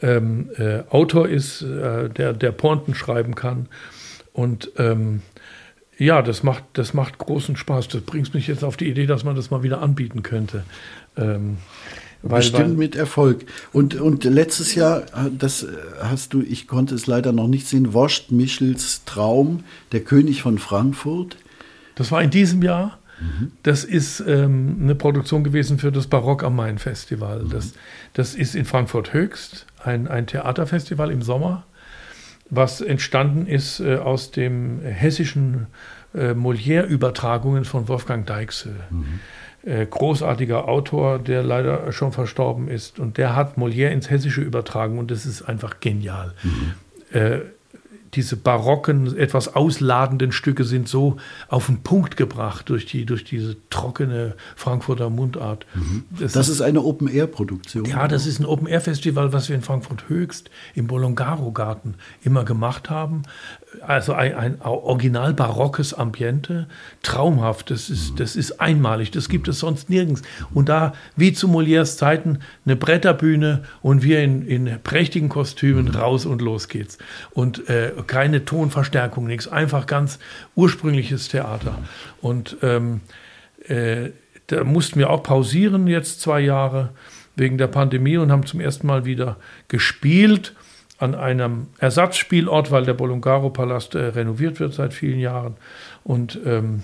ähm, 0.02 0.50
äh, 0.56 0.80
Autor 0.90 1.28
ist, 1.28 1.62
äh, 1.62 2.08
der, 2.08 2.32
der 2.32 2.50
Pointen 2.50 2.96
schreiben 2.96 3.36
kann. 3.36 3.68
Und 4.32 4.72
ähm, 4.76 5.22
ja, 5.98 6.22
das 6.22 6.42
macht, 6.42 6.64
das 6.74 6.94
macht 6.94 7.18
großen 7.18 7.56
Spaß. 7.56 7.88
Das 7.88 8.02
bringt 8.02 8.32
mich 8.32 8.46
jetzt 8.46 8.64
auf 8.64 8.76
die 8.76 8.88
Idee, 8.88 9.06
dass 9.06 9.24
man 9.24 9.34
das 9.34 9.50
mal 9.50 9.62
wieder 9.62 9.82
anbieten 9.82 10.22
könnte. 10.22 10.64
Ähm, 11.16 11.58
weil, 12.22 12.40
Bestimmt 12.40 12.70
weil, 12.70 12.76
mit 12.76 12.96
Erfolg. 12.96 13.46
Und, 13.72 13.96
und 13.96 14.24
letztes 14.24 14.74
Jahr, 14.74 15.02
das 15.36 15.66
hast 16.00 16.34
du, 16.34 16.42
ich 16.42 16.66
konnte 16.66 16.94
es 16.94 17.06
leider 17.06 17.32
noch 17.32 17.48
nicht 17.48 17.66
sehen, 17.66 17.94
Woscht 17.94 18.30
Michels 18.30 19.04
Traum, 19.04 19.64
der 19.92 20.00
König 20.00 20.42
von 20.42 20.58
Frankfurt. 20.58 21.36
Das 21.94 22.10
war 22.12 22.22
in 22.22 22.30
diesem 22.30 22.62
Jahr. 22.62 22.98
Mhm. 23.20 23.52
Das 23.64 23.84
ist 23.84 24.20
ähm, 24.20 24.78
eine 24.80 24.94
Produktion 24.94 25.42
gewesen 25.42 25.78
für 25.78 25.90
das 25.90 26.06
Barock 26.06 26.44
am 26.44 26.56
Main 26.56 26.78
Festival. 26.78 27.44
Mhm. 27.44 27.50
Das, 27.50 27.72
das 28.14 28.34
ist 28.34 28.54
in 28.54 28.64
Frankfurt 28.64 29.12
Höchst, 29.12 29.66
ein, 29.82 30.06
ein 30.06 30.26
Theaterfestival 30.26 31.10
im 31.10 31.22
Sommer, 31.22 31.64
was 32.50 32.80
entstanden 32.80 33.46
ist 33.46 33.80
äh, 33.80 33.96
aus 33.96 34.30
dem 34.30 34.80
hessischen 34.82 35.66
äh, 36.14 36.34
Molière-Übertragungen 36.34 37.64
von 37.64 37.88
Wolfgang 37.88 38.26
Deichsel. 38.26 38.76
Mhm. 38.90 39.20
Äh, 39.64 39.86
großartiger 39.86 40.68
Autor, 40.68 41.18
der 41.18 41.42
leider 41.42 41.92
schon 41.92 42.12
verstorben 42.12 42.68
ist. 42.68 42.98
Und 42.98 43.18
der 43.18 43.36
hat 43.36 43.58
Molière 43.58 43.90
ins 43.90 44.08
Hessische 44.08 44.40
übertragen 44.40 44.98
und 44.98 45.10
das 45.10 45.26
ist 45.26 45.42
einfach 45.42 45.80
genial. 45.80 46.34
Mhm. 46.42 46.72
Diese 48.14 48.36
barocken, 48.36 49.16
etwas 49.16 49.54
ausladenden 49.54 50.32
Stücke 50.32 50.64
sind 50.64 50.88
so 50.88 51.16
auf 51.48 51.66
den 51.66 51.82
Punkt 51.82 52.16
gebracht 52.16 52.68
durch, 52.68 52.86
die, 52.86 53.04
durch 53.04 53.24
diese 53.24 53.56
trockene 53.70 54.34
Frankfurter 54.56 55.10
Mundart. 55.10 55.66
Mhm. 55.74 56.04
Das, 56.18 56.32
das, 56.32 56.48
ist 56.48 56.60
eine 56.60 56.82
Open-Air-Produktion. 56.82 57.84
Ja, 57.84 58.08
das 58.08 58.26
ist 58.26 58.40
ein 58.40 58.46
Open-Air-Festival, 58.46 59.32
was 59.32 59.48
wir 59.48 59.56
in 59.56 59.62
Frankfurt 59.62 60.08
Höchst 60.08 60.50
im 60.74 60.86
Bolongaro-Garten 60.86 61.94
immer 62.22 62.44
gemacht 62.44 62.90
haben. 62.90 63.22
Also 63.82 64.14
ein, 64.14 64.34
ein 64.34 64.60
original 64.62 65.34
barockes 65.34 65.92
Ambiente, 65.92 66.68
traumhaft, 67.02 67.70
das 67.70 67.90
ist, 67.90 68.12
mhm. 68.12 68.16
das 68.16 68.36
ist 68.36 68.60
einmalig, 68.60 69.10
das 69.10 69.28
gibt 69.28 69.46
es 69.48 69.58
sonst 69.58 69.90
nirgends. 69.90 70.22
Und 70.54 70.68
da, 70.68 70.94
wie 71.16 71.32
zu 71.32 71.48
Molières 71.48 71.96
Zeiten, 71.96 72.38
eine 72.64 72.76
Bretterbühne 72.76 73.64
und 73.82 74.02
wir 74.02 74.22
in, 74.22 74.46
in 74.46 74.78
prächtigen 74.82 75.28
Kostümen 75.28 75.86
mhm. 75.86 75.94
raus 75.94 76.26
und 76.26 76.40
los 76.40 76.68
geht's. 76.68 76.98
Und 77.30 77.68
äh, 77.68 77.92
keine 78.06 78.44
Tonverstärkung, 78.44 79.26
nichts, 79.26 79.48
einfach 79.48 79.86
ganz 79.86 80.18
ursprüngliches 80.54 81.28
Theater. 81.28 81.78
Und 82.20 82.56
ähm, 82.62 83.00
äh, 83.66 84.10
da 84.48 84.64
mussten 84.64 84.98
wir 84.98 85.10
auch 85.10 85.22
pausieren 85.22 85.86
jetzt 85.86 86.20
zwei 86.20 86.40
Jahre 86.40 86.90
wegen 87.36 87.58
der 87.58 87.68
Pandemie 87.68 88.16
und 88.16 88.32
haben 88.32 88.46
zum 88.46 88.60
ersten 88.60 88.86
Mal 88.86 89.04
wieder 89.04 89.36
gespielt 89.68 90.54
an 90.98 91.14
einem 91.14 91.68
Ersatzspielort, 91.78 92.70
weil 92.70 92.84
der 92.84 92.94
Bolongaro-Palast 92.94 93.94
äh, 93.94 93.98
renoviert 93.98 94.58
wird 94.58 94.74
seit 94.74 94.92
vielen 94.92 95.20
Jahren. 95.20 95.56
Und 96.02 96.40
ähm, 96.44 96.82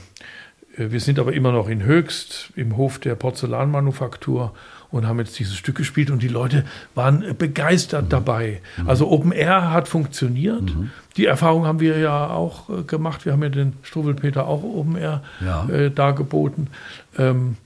äh, 0.77 0.91
wir 0.91 1.01
sind 1.01 1.19
aber 1.19 1.33
immer 1.33 1.53
noch 1.53 1.69
in 1.69 1.83
Höchst 1.83 2.53
im 2.55 2.77
Hof 2.77 2.99
der 2.99 3.17
Porzellanmanufaktur 3.17 4.55
und 4.91 5.09
haben 5.09 5.19
jetzt 5.19 5.39
dieses 5.39 5.57
Stück 5.57 5.77
gespielt 5.77 6.11
und 6.11 6.23
die 6.23 6.29
Leute 6.29 6.65
waren 6.95 7.37
begeistert 7.37 8.05
mhm. 8.05 8.09
dabei. 8.11 8.61
Also 8.87 9.11
Open 9.11 9.33
Air 9.33 9.73
hat 9.73 9.89
funktioniert. 9.89 10.63
Mhm. 10.63 10.93
Die 11.17 11.27
Erfahrung 11.27 11.65
haben 11.65 11.81
wir 11.81 11.99
ja 11.99 12.29
auch 12.31 12.69
äh, 12.69 12.83
gemacht. 12.83 13.25
Wir 13.25 13.33
haben 13.33 13.43
ja 13.43 13.49
den 13.49 13.75
Struwelpeter 13.83 14.47
auch 14.47 14.63
Open 14.63 14.97
Air 14.97 15.23
ja. 15.45 15.69
äh, 15.69 15.91
dargeboten. 15.91 16.69
Ähm, 17.17 17.57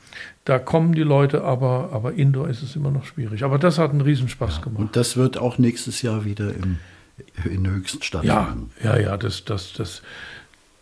da 0.44 0.58
kommen 0.58 0.94
die 0.94 1.02
Leute, 1.02 1.44
aber, 1.44 1.90
aber 1.92 2.14
Indoor 2.14 2.48
ist 2.48 2.62
es 2.62 2.74
immer 2.74 2.90
noch 2.90 3.04
schwierig. 3.04 3.44
Aber 3.44 3.58
das 3.58 3.78
hat 3.78 3.90
einen 3.90 4.00
Riesenspaß 4.00 4.56
ja, 4.56 4.62
gemacht. 4.62 4.80
Und 4.80 4.96
das 4.96 5.16
wird 5.16 5.38
auch 5.38 5.58
nächstes 5.58 6.02
Jahr 6.02 6.24
wieder 6.24 6.54
im, 6.54 6.78
in 7.44 7.68
Höchst 7.68 8.04
stattfinden. 8.04 8.70
Ja, 8.82 8.96
ja, 8.96 9.00
ja, 9.00 9.16
das, 9.16 9.44
das, 9.44 9.72
das, 9.74 10.02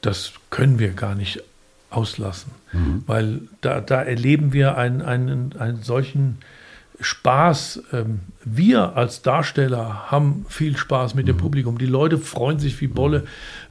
das 0.02 0.32
können 0.50 0.78
wir 0.78 0.90
gar 0.90 1.14
nicht 1.14 1.42
auslassen. 1.90 2.52
Mhm. 2.72 3.02
Weil 3.06 3.40
da, 3.60 3.80
da 3.80 4.02
erleben 4.02 4.52
wir 4.52 4.76
einen, 4.76 5.02
einen, 5.02 5.56
einen 5.58 5.82
solchen 5.82 6.38
Spaß. 7.00 7.82
Ähm, 7.92 8.20
wir 8.44 8.96
als 8.96 9.22
Darsteller 9.22 10.10
haben 10.10 10.46
viel 10.48 10.76
Spaß 10.76 11.14
mit 11.14 11.28
dem 11.28 11.36
mhm. 11.36 11.40
Publikum. 11.40 11.78
Die 11.78 11.86
Leute 11.86 12.18
freuen 12.18 12.58
sich 12.58 12.80
wie 12.80 12.86
Bolle. 12.86 13.24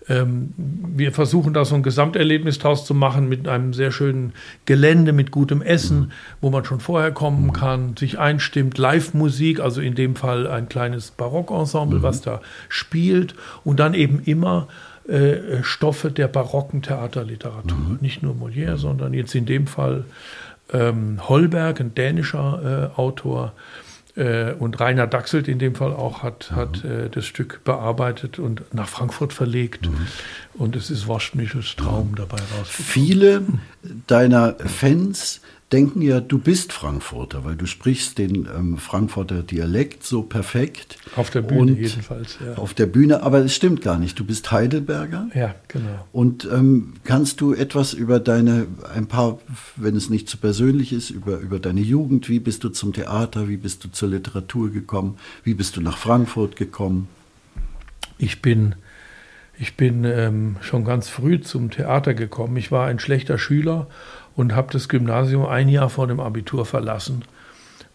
Ähm, 0.07 0.53
wir 0.57 1.11
versuchen 1.11 1.53
da 1.53 1.65
so 1.65 1.75
ein 1.75 1.83
Gesamterlebnis 1.83 2.59
draus 2.59 2.85
zu 2.85 2.93
machen 2.93 3.27
mit 3.27 3.47
einem 3.47 3.73
sehr 3.73 3.91
schönen 3.91 4.33
Gelände, 4.65 5.13
mit 5.13 5.31
gutem 5.31 5.61
Essen, 5.61 5.99
mhm. 5.99 6.11
wo 6.41 6.49
man 6.49 6.65
schon 6.65 6.79
vorher 6.79 7.11
kommen 7.11 7.53
kann, 7.53 7.97
sich 7.97 8.19
einstimmt, 8.19 8.77
Live-Musik, 8.77 9.59
also 9.59 9.81
in 9.81 9.95
dem 9.95 10.15
Fall 10.15 10.47
ein 10.47 10.69
kleines 10.69 11.11
Barockensemble, 11.11 12.03
was 12.03 12.21
da 12.21 12.41
spielt 12.69 13.35
und 13.63 13.79
dann 13.79 13.93
eben 13.93 14.21
immer 14.23 14.67
äh, 15.07 15.61
Stoffe 15.61 16.09
der 16.09 16.27
barocken 16.27 16.81
Theaterliteratur. 16.81 17.77
Mhm. 17.77 17.97
Nicht 18.01 18.23
nur 18.23 18.33
Molière, 18.33 18.77
sondern 18.77 19.13
jetzt 19.13 19.35
in 19.35 19.45
dem 19.45 19.67
Fall 19.67 20.05
ähm, 20.73 21.27
Holberg, 21.27 21.79
ein 21.79 21.93
dänischer 21.93 22.91
äh, 22.95 22.99
Autor, 22.99 23.53
äh, 24.15 24.53
und 24.53 24.79
Rainer 24.79 25.07
Dachselt 25.07 25.47
in 25.47 25.59
dem 25.59 25.75
Fall 25.75 25.93
auch 25.93 26.23
hat, 26.23 26.51
mhm. 26.51 26.55
hat 26.55 26.85
äh, 26.85 27.09
das 27.09 27.25
Stück 27.25 27.63
bearbeitet 27.63 28.39
und 28.39 28.73
nach 28.73 28.87
Frankfurt 28.87 29.33
verlegt. 29.33 29.89
Mhm. 29.89 30.07
Und 30.53 30.75
es 30.75 30.89
ist 30.89 31.07
Wosch 31.07 31.35
Michels 31.35 31.75
Traum 31.75 32.11
mhm. 32.11 32.15
dabei 32.15 32.37
rausgekommen. 32.37 32.67
Viele 32.67 33.41
deiner 34.07 34.55
Fans 34.59 35.41
denken 35.71 36.01
ja, 36.01 36.19
du 36.19 36.37
bist 36.37 36.73
Frankfurter, 36.73 37.43
weil 37.43 37.55
du 37.55 37.65
sprichst 37.65 38.17
den 38.17 38.47
ähm, 38.55 38.77
Frankfurter 38.77 39.41
Dialekt 39.41 40.03
so 40.03 40.21
perfekt. 40.21 40.97
Auf 41.15 41.31
der 41.31 41.41
Bühne 41.41 41.73
und 41.73 41.79
jedenfalls, 41.79 42.37
ja. 42.45 42.53
Auf 42.55 42.73
der 42.73 42.85
Bühne, 42.85 43.23
aber 43.23 43.39
es 43.39 43.55
stimmt 43.55 43.81
gar 43.81 43.97
nicht. 43.97 44.19
Du 44.19 44.25
bist 44.25 44.51
Heidelberger. 44.51 45.29
Ja, 45.33 45.55
genau. 45.67 46.07
Und 46.11 46.47
ähm, 46.51 46.93
kannst 47.03 47.41
du 47.41 47.53
etwas 47.53 47.93
über 47.93 48.19
deine, 48.19 48.67
ein 48.93 49.07
paar, 49.07 49.39
wenn 49.75 49.95
es 49.95 50.09
nicht 50.09 50.29
zu 50.29 50.37
persönlich 50.37 50.93
ist, 50.93 51.09
über, 51.09 51.39
über 51.39 51.59
deine 51.59 51.81
Jugend, 51.81 52.29
wie 52.29 52.39
bist 52.39 52.63
du 52.63 52.69
zum 52.69 52.93
Theater, 52.93 53.49
wie 53.49 53.57
bist 53.57 53.83
du 53.83 53.89
zur 53.89 54.09
Literatur 54.09 54.69
gekommen, 54.71 55.17
wie 55.43 55.55
bist 55.55 55.75
du 55.77 55.81
nach 55.81 55.97
Frankfurt 55.97 56.55
gekommen? 56.55 57.07
Ich 58.17 58.41
bin 58.41 58.75
ich 59.57 59.77
bin 59.77 60.03
ähm, 60.03 60.57
schon 60.59 60.83
ganz 60.83 61.07
früh 61.07 61.39
zum 61.39 61.71
Theater 61.71 62.13
gekommen. 62.13 62.57
Ich 62.57 62.71
war 62.71 62.87
ein 62.87 62.99
schlechter 62.99 63.37
Schüler 63.37 63.87
und 64.35 64.55
habe 64.55 64.71
das 64.71 64.89
Gymnasium 64.89 65.45
ein 65.45 65.69
Jahr 65.69 65.89
vor 65.89 66.07
dem 66.07 66.19
Abitur 66.19 66.65
verlassen, 66.65 67.23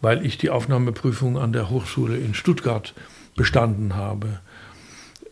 weil 0.01 0.25
ich 0.25 0.37
die 0.37 0.49
Aufnahmeprüfung 0.49 1.37
an 1.37 1.53
der 1.53 1.69
Hochschule 1.69 2.17
in 2.17 2.33
Stuttgart 2.33 2.93
bestanden 3.35 3.95
habe. 3.95 4.39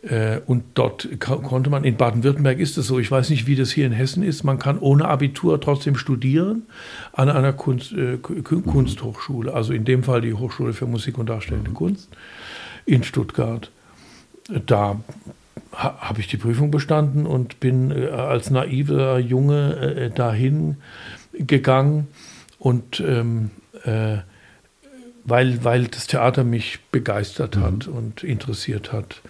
Äh, 0.02 0.40
und 0.46 0.64
dort 0.74 1.08
konnte 1.20 1.68
man, 1.68 1.84
in 1.84 1.96
Baden-Württemberg 1.96 2.58
ist 2.58 2.78
es 2.78 2.86
so, 2.86 2.98
ich 2.98 3.10
weiß 3.10 3.30
nicht, 3.30 3.46
wie 3.46 3.56
das 3.56 3.70
hier 3.70 3.86
in 3.86 3.92
Hessen 3.92 4.22
ist, 4.22 4.44
man 4.44 4.58
kann 4.58 4.78
ohne 4.78 5.06
Abitur 5.06 5.60
trotzdem 5.60 5.96
studieren 5.96 6.62
an 7.12 7.28
einer 7.28 7.52
Kunst, 7.52 7.92
äh, 7.92 8.16
Kunsthochschule, 8.16 9.52
also 9.52 9.72
in 9.72 9.84
dem 9.84 10.02
Fall 10.02 10.22
die 10.22 10.34
Hochschule 10.34 10.72
für 10.72 10.86
Musik 10.86 11.18
und 11.18 11.28
Darstellende 11.28 11.72
Kunst 11.72 12.08
in 12.86 13.02
Stuttgart. 13.02 13.70
Da 14.66 15.00
ha, 15.72 15.96
habe 16.00 16.20
ich 16.20 16.28
die 16.28 16.36
Prüfung 16.36 16.70
bestanden 16.70 17.26
und 17.26 17.60
bin 17.60 17.90
äh, 17.90 18.08
als 18.08 18.50
naiver 18.50 19.18
Junge 19.18 19.74
äh, 19.76 20.10
dahin 20.10 20.76
gegangen 21.32 22.08
und 22.58 23.00
ähm, 23.00 23.50
äh, 23.84 24.18
weil, 25.24 25.64
weil 25.64 25.86
das 25.86 26.06
Theater 26.06 26.44
mich 26.44 26.80
begeistert 26.90 27.56
mhm. 27.56 27.62
hat 27.62 27.86
und 27.86 28.24
interessiert 28.24 28.92
hat 28.92 29.22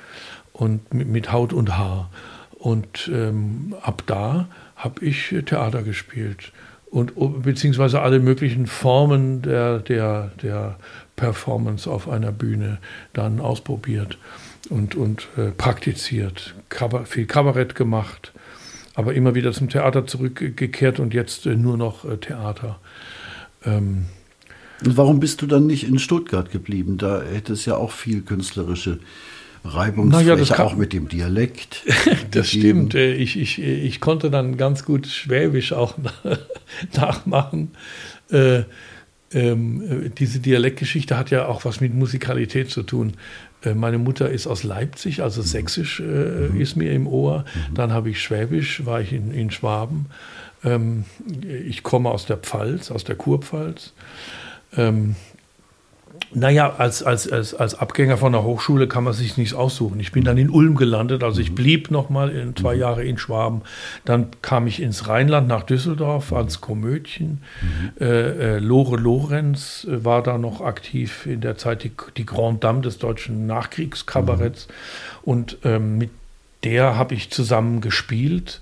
und 0.53 0.95
mit, 0.95 1.09
mit 1.09 1.33
Haut 1.33 1.53
und 1.53 1.77
Haar. 1.77 2.11
Und 2.59 3.11
ähm, 3.13 3.75
ab 3.83 4.03
da 4.07 4.49
habe 4.77 5.05
ich 5.05 5.35
Theater 5.47 5.83
gespielt 5.83 6.53
und 6.91 7.13
beziehungsweise 7.43 8.01
alle 8.01 8.19
möglichen 8.19 8.67
Formen 8.67 9.43
der, 9.43 9.79
der, 9.79 10.33
der 10.43 10.77
Performance 11.17 11.89
auf 11.89 12.09
einer 12.09 12.33
Bühne 12.33 12.79
dann 13.13 13.41
ausprobiert 13.41 14.19
und, 14.69 14.95
und 14.95 15.29
äh, 15.37 15.51
praktiziert. 15.51 16.55
Kabar 16.69 17.07
viel 17.07 17.27
Kabarett 17.27 17.75
gemacht, 17.75 18.33
aber 18.95 19.15
immer 19.15 19.35
wieder 19.35 19.53
zum 19.53 19.69
Theater 19.69 20.07
zurückgekehrt 20.07 21.01
und 21.01 21.15
jetzt 21.15 21.47
äh, 21.47 21.57
nur 21.57 21.77
noch 21.77 22.05
äh, 22.05 22.19
Theater. 22.19 22.79
Ähm, 23.65 24.07
und 24.85 24.97
warum 24.97 25.21
bist 25.21 25.43
du 25.43 25.47
dann 25.47 25.67
nicht 25.67 25.87
in 25.87 25.99
Stuttgart 25.99 26.51
geblieben? 26.51 26.99
Da 26.99 27.23
hätte 27.23 27.53
es 27.53 27.67
ja 27.67 27.77
auch 27.77 27.93
viel 27.93 28.23
künstlerische 28.23 28.99
Reibungsfläche, 29.65 30.37
naja, 30.37 30.45
kann, 30.55 30.67
auch 30.67 30.77
mit 30.77 30.93
dem 30.93 31.09
Dialekt. 31.09 31.83
das 32.31 32.49
stimmt. 32.49 32.95
Äh, 32.95 33.15
ich, 33.15 33.39
ich, 33.39 33.61
ich 33.61 34.01
konnte 34.01 34.31
dann 34.31 34.57
ganz 34.57 34.85
gut 34.85 35.07
Schwäbisch 35.07 35.73
auch 35.73 35.97
nachmachen. 36.95 37.73
Äh, 38.31 38.63
ähm, 39.33 40.13
diese 40.19 40.41
Dialektgeschichte 40.41 41.17
hat 41.17 41.31
ja 41.31 41.47
auch 41.47 41.65
was 41.65 41.81
mit 41.81 41.95
Musikalität 41.95 42.71
zu 42.71 42.83
tun. 42.83 43.13
Äh, 43.65 43.75
meine 43.75 43.99
Mutter 43.99 44.31
ist 44.31 44.47
aus 44.47 44.63
Leipzig, 44.63 45.23
also 45.23 45.41
mhm. 45.43 45.47
Sächsisch 45.47 46.01
äh, 46.01 46.03
mhm. 46.03 46.61
ist 46.61 46.77
mir 46.77 46.93
im 46.93 47.07
Ohr. 47.07 47.45
Mhm. 47.71 47.75
Dann 47.75 47.93
habe 47.93 48.11
ich 48.11 48.23
Schwäbisch, 48.23 48.85
war 48.87 49.01
ich 49.01 49.13
in, 49.13 49.33
in 49.33 49.51
Schwaben. 49.51 50.07
Ähm, 50.65 51.05
ich 51.43 51.83
komme 51.83 52.11
aus 52.11 52.27
der 52.27 52.37
Pfalz, 52.37 52.91
aus 52.91 53.05
der 53.05 53.17
Kurpfalz. 53.17 53.93
Ähm, 54.77 55.17
naja, 56.33 56.75
als, 56.77 57.03
als, 57.03 57.31
als, 57.31 57.55
als 57.55 57.75
Abgänger 57.75 58.17
von 58.17 58.33
der 58.33 58.45
Hochschule 58.45 58.87
kann 58.87 59.05
man 59.05 59.13
sich 59.13 59.37
nichts 59.37 59.53
aussuchen. 59.53 59.99
Ich 59.99 60.13
bin 60.13 60.23
dann 60.25 60.39
in 60.39 60.49
Ulm 60.49 60.77
gelandet, 60.77 61.25
also 61.25 61.41
ich 61.41 61.51
mhm. 61.51 61.55
blieb 61.57 61.91
noch 61.91 62.09
mal 62.09 62.31
in 62.31 62.55
zwei 62.55 62.75
mhm. 62.75 62.81
Jahre 62.81 63.05
in 63.05 63.19
Schwaben. 63.19 63.63
Dann 64.05 64.29
kam 64.41 64.67
ich 64.67 64.81
ins 64.81 65.09
Rheinland 65.09 65.49
nach 65.49 65.65
Düsseldorf 65.65 66.33
als 66.33 66.61
Komödien. 66.61 67.43
Mhm. 67.63 67.93
Äh, 68.01 68.07
äh, 68.07 68.59
Lore 68.59 68.97
Lorenz 68.97 69.87
äh, 69.91 70.05
war 70.05 70.23
da 70.23 70.39
noch 70.39 70.61
aktiv 70.61 71.27
in 71.27 71.41
der 71.41 71.57
Zeit 71.57 71.83
die, 71.83 71.93
die 72.17 72.27
Grand 72.27 72.63
Dame 72.63 72.81
des 72.81 72.99
deutschen 72.99 73.47
Nachkriegskabaretts. 73.47 74.69
Mhm. 74.69 74.73
Und 75.23 75.59
ähm, 75.65 75.99
mit 75.99 76.11
der 76.63 76.97
habe 76.97 77.15
ich 77.15 77.31
zusammen 77.31 77.81
gespielt. 77.81 78.61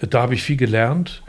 Da 0.00 0.22
habe 0.22 0.34
ich 0.34 0.42
viel 0.42 0.56
gelernt 0.56 1.22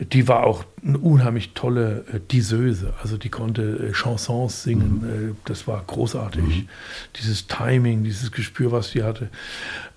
die 0.00 0.28
war 0.28 0.44
auch 0.44 0.64
eine 0.84 0.98
unheimlich 0.98 1.52
tolle 1.54 2.04
äh, 2.12 2.20
Diseuse. 2.20 2.94
Also 3.02 3.16
die 3.18 3.28
konnte 3.28 3.62
äh, 3.62 3.92
Chansons 3.92 4.62
singen. 4.62 5.02
Mhm. 5.02 5.30
Äh, 5.30 5.34
das 5.44 5.68
war 5.68 5.82
großartig. 5.86 6.42
Mhm. 6.42 6.68
Dieses 7.16 7.46
Timing, 7.46 8.04
dieses 8.04 8.32
Gespür, 8.32 8.72
was 8.72 8.90
sie 8.90 9.02
hatte. 9.02 9.28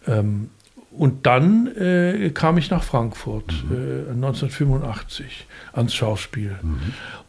Ähm, 0.05 0.49
und 0.91 1.25
dann 1.25 1.67
äh, 1.75 2.29
kam 2.35 2.59
ich 2.59 2.69
nach 2.69 2.83
Frankfurt 2.83 3.51
mhm. 3.67 4.23
1985 4.23 5.47
ans 5.71 5.95
Schauspiel 5.95 6.55
mhm. 6.61 6.79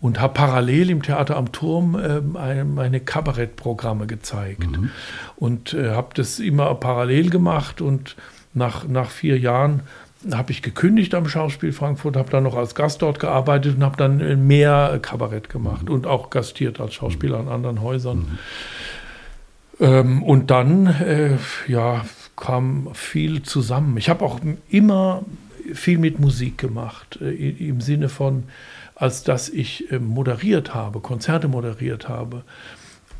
und 0.02 0.20
habe 0.20 0.34
parallel 0.34 0.90
im 0.90 1.02
Theater 1.02 1.38
am 1.38 1.50
Turm 1.50 1.94
äh, 1.94 2.62
meine 2.64 3.00
Kabarettprogramme 3.00 4.06
gezeigt 4.06 4.70
mhm. 4.70 4.90
und 5.36 5.72
äh, 5.72 5.92
habe 5.92 6.08
das 6.12 6.40
immer 6.40 6.74
parallel 6.74 7.30
gemacht 7.30 7.80
und 7.80 8.16
nach, 8.52 8.86
nach 8.86 9.08
vier 9.08 9.38
Jahren 9.38 9.82
habe 10.32 10.52
ich 10.52 10.62
gekündigt 10.62 11.14
am 11.14 11.28
Schauspiel 11.28 11.72
Frankfurt, 11.72 12.16
habe 12.16 12.30
dann 12.30 12.44
noch 12.44 12.56
als 12.56 12.74
Gast 12.74 13.02
dort 13.02 13.20
gearbeitet 13.20 13.76
und 13.76 13.84
habe 13.84 13.96
dann 13.96 14.46
mehr 14.46 14.98
Kabarett 15.02 15.48
gemacht 15.48 15.90
und 15.90 16.06
auch 16.06 16.30
gastiert 16.30 16.80
als 16.80 16.94
Schauspieler 16.94 17.38
an 17.38 17.48
anderen 17.48 17.82
Häusern. 17.82 18.18
Mhm. 18.18 18.38
Ähm, 19.80 20.22
und 20.22 20.50
dann, 20.50 20.86
äh, 20.86 21.36
ja, 21.66 22.04
kam 22.36 22.88
viel 22.94 23.42
zusammen. 23.42 23.96
Ich 23.96 24.08
habe 24.08 24.24
auch 24.24 24.40
immer 24.68 25.22
viel 25.72 25.98
mit 25.98 26.18
Musik 26.18 26.58
gemacht, 26.58 27.18
äh, 27.20 27.30
im 27.30 27.80
Sinne 27.80 28.08
von, 28.08 28.44
als 28.94 29.24
dass 29.24 29.48
ich 29.48 29.90
äh, 29.90 29.98
moderiert 29.98 30.74
habe, 30.74 31.00
Konzerte 31.00 31.48
moderiert 31.48 32.08
habe 32.08 32.42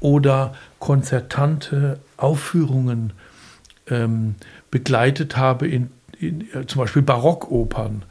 oder 0.01 0.55
konzertante 0.79 1.99
Aufführungen 2.17 3.13
ähm, 3.89 4.35
begleitet 4.71 5.37
habe 5.37 5.67
in 5.69 5.91
äh, 6.29 6.67
zum 6.67 6.81
Beispiel 6.81 7.03
Barockopern, 7.03 8.05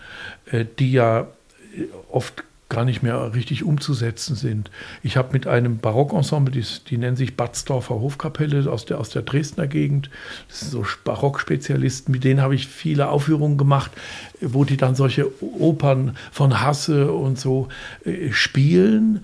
äh, 0.52 0.66
die 0.80 0.92
ja 0.92 1.22
äh, 1.22 1.86
oft 2.12 2.44
gar 2.74 2.86
nicht 2.86 3.04
mehr 3.04 3.34
richtig 3.36 3.64
umzusetzen 3.64 4.36
sind. 4.36 4.72
Ich 5.04 5.16
habe 5.16 5.30
mit 5.32 5.46
einem 5.46 5.78
Barockensemble, 5.78 6.52
die, 6.52 6.66
die 6.90 6.98
nennen 6.98 7.16
sich 7.16 7.38
Batzdorfer 7.38 7.96
Hofkapelle 7.96 8.70
aus 8.70 8.86
der, 8.86 9.00
aus 9.00 9.10
der 9.10 9.22
Dresdner 9.22 9.68
Gegend, 9.68 10.10
das 10.50 10.62
sind 10.62 10.72
so 10.72 10.84
Barockspezialisten, 11.04 12.12
mit 12.12 12.24
denen 12.24 12.42
habe 12.42 12.56
ich 12.56 12.68
viele 12.68 13.10
Aufführungen 13.10 13.58
gemacht, 13.58 13.92
wo 14.42 14.66
die 14.66 14.78
dann 14.78 14.96
solche 14.96 15.32
Opern 15.42 16.18
von 16.32 16.62
Hasse 16.62 17.12
und 17.12 17.40
so 17.40 17.68
äh, 18.06 18.32
spielen, 18.32 19.24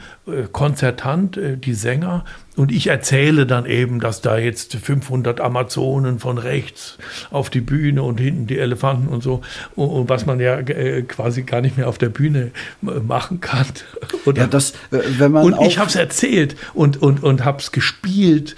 konzertant, 0.52 1.38
äh, 1.38 1.58
die 1.58 1.74
Sänger. 1.74 2.26
Und 2.56 2.72
ich 2.72 2.88
erzähle 2.88 3.46
dann 3.46 3.66
eben, 3.66 4.00
dass 4.00 4.22
da 4.22 4.38
jetzt 4.38 4.76
500 4.76 5.40
Amazonen 5.40 6.20
von 6.20 6.38
rechts 6.38 6.98
auf 7.32 7.50
die 7.50 7.62
Bühne 7.62 8.04
und 8.04 8.20
hinten 8.20 8.48
die 8.48 8.58
Elefanten 8.58 9.08
und 9.08 9.24
so. 9.24 9.42
Und, 9.76 9.90
und 9.90 10.10
was 10.10 10.26
man 10.26 10.40
ja 10.40 10.60
äh, 10.60 11.04
quasi 11.04 11.44
gar 11.44 11.62
nicht 11.62 11.78
mehr 11.78 11.88
auf 11.88 11.98
der 11.98 12.10
Bühne 12.10 12.52
äh, 12.84 13.00
machen 13.00 13.40
kann. 13.40 13.68
Oder? 14.26 14.44
Ja, 14.44 14.48
das, 14.48 14.72
äh, 14.92 15.00
wenn 15.18 15.32
man 15.32 15.46
und 15.46 15.62
ich 15.66 15.78
habe 15.78 15.90
es 15.90 15.96
erzählt 15.96 16.56
und, 16.74 17.02
und, 17.02 17.24
und 17.24 17.46
habe 17.46 17.60
es 17.60 17.72
gespielt. 17.72 18.56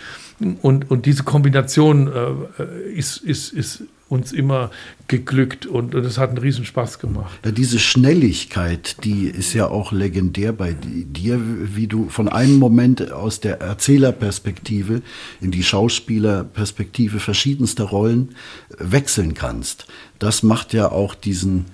Und, 0.62 0.90
und 0.90 1.06
diese 1.06 1.24
Kombination 1.24 2.08
äh, 2.08 2.92
ist, 2.94 3.18
ist, 3.18 3.54
ist 3.54 3.84
uns 4.12 4.34
immer 4.34 4.72
geglückt 5.08 5.66
und, 5.66 5.96
es 5.96 6.18
hat 6.18 6.30
einen 6.30 6.38
Riesenspaß 6.38 7.00
gemacht. 7.00 7.40
Ja, 7.46 7.52
diese 7.52 7.80
Schnelligkeit, 7.80 9.04
die 9.06 9.28
ist 9.28 9.54
ja 9.54 9.68
auch 9.68 9.94
legendär 9.94 10.52
bei 10.52 10.76
dir, 10.76 11.40
wie 11.42 11.88
du 11.88 12.10
von 12.10 12.28
einem 12.28 12.60
Moment 12.60 13.12
aus 13.12 13.40
der 13.40 13.62
Erzählerperspektive 13.62 15.02
in 15.40 15.52
die 15.52 15.64
Schauspielerperspektive 15.64 17.20
verschiedenster 17.20 17.86
Rollen 17.86 18.36
wechseln 18.78 19.34
kannst. 19.34 19.88
Das 20.20 20.44
macht 20.44 20.74
ja 20.74 20.92
auch 20.92 21.16
diesen 21.16 21.66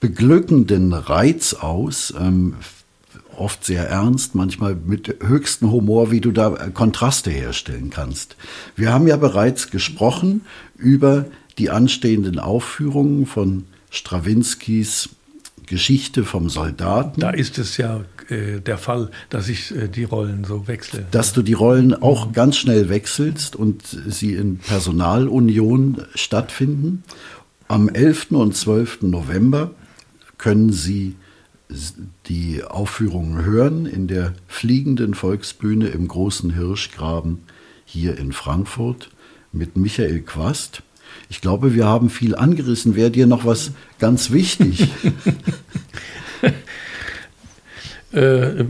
beglückenden 0.00 0.92
Reiz 0.92 1.54
aus. 1.54 2.12
Ähm, 2.18 2.56
oft 3.36 3.64
sehr 3.64 3.88
ernst, 3.88 4.34
manchmal 4.34 4.74
mit 4.74 5.16
höchstem 5.20 5.70
Humor, 5.70 6.10
wie 6.10 6.20
du 6.20 6.30
da 6.32 6.50
Kontraste 6.72 7.30
herstellen 7.30 7.90
kannst. 7.90 8.36
Wir 8.76 8.92
haben 8.92 9.06
ja 9.06 9.16
bereits 9.16 9.70
gesprochen 9.70 10.42
über 10.76 11.26
die 11.58 11.70
anstehenden 11.70 12.38
Aufführungen 12.38 13.26
von 13.26 13.64
Strawinskys 13.90 15.10
Geschichte 15.66 16.24
vom 16.24 16.50
Soldaten. 16.50 17.20
Da 17.20 17.30
ist 17.30 17.58
es 17.58 17.76
ja 17.76 18.04
äh, 18.28 18.60
der 18.60 18.78
Fall, 18.78 19.10
dass 19.30 19.48
ich 19.48 19.74
äh, 19.74 19.88
die 19.88 20.04
Rollen 20.04 20.44
so 20.44 20.68
wechsle. 20.68 21.06
Dass 21.10 21.32
du 21.32 21.42
die 21.42 21.52
Rollen 21.54 21.94
auch 21.94 22.32
ganz 22.32 22.56
schnell 22.56 22.88
wechselst 22.88 23.56
und 23.56 23.82
sie 24.06 24.34
in 24.34 24.58
Personalunion 24.58 26.02
stattfinden. 26.14 27.02
Am 27.68 27.88
11. 27.88 28.32
und 28.32 28.54
12. 28.54 29.02
November 29.02 29.70
können 30.36 30.72
Sie 30.72 31.16
die 32.26 32.62
Aufführungen 32.62 33.44
hören 33.44 33.86
in 33.86 34.06
der 34.06 34.34
fliegenden 34.46 35.14
Volksbühne 35.14 35.88
im 35.88 36.08
großen 36.08 36.54
Hirschgraben 36.54 37.38
hier 37.86 38.18
in 38.18 38.32
Frankfurt 38.32 39.10
mit 39.50 39.76
Michael 39.76 40.20
Quast. 40.20 40.82
Ich 41.28 41.40
glaube, 41.40 41.74
wir 41.74 41.86
haben 41.86 42.10
viel 42.10 42.34
angerissen. 42.34 42.96
Wäre 42.96 43.10
dir 43.10 43.26
noch 43.26 43.44
was 43.44 43.72
ganz 43.98 44.30
wichtig? 44.30 44.88
äh, 48.12 48.64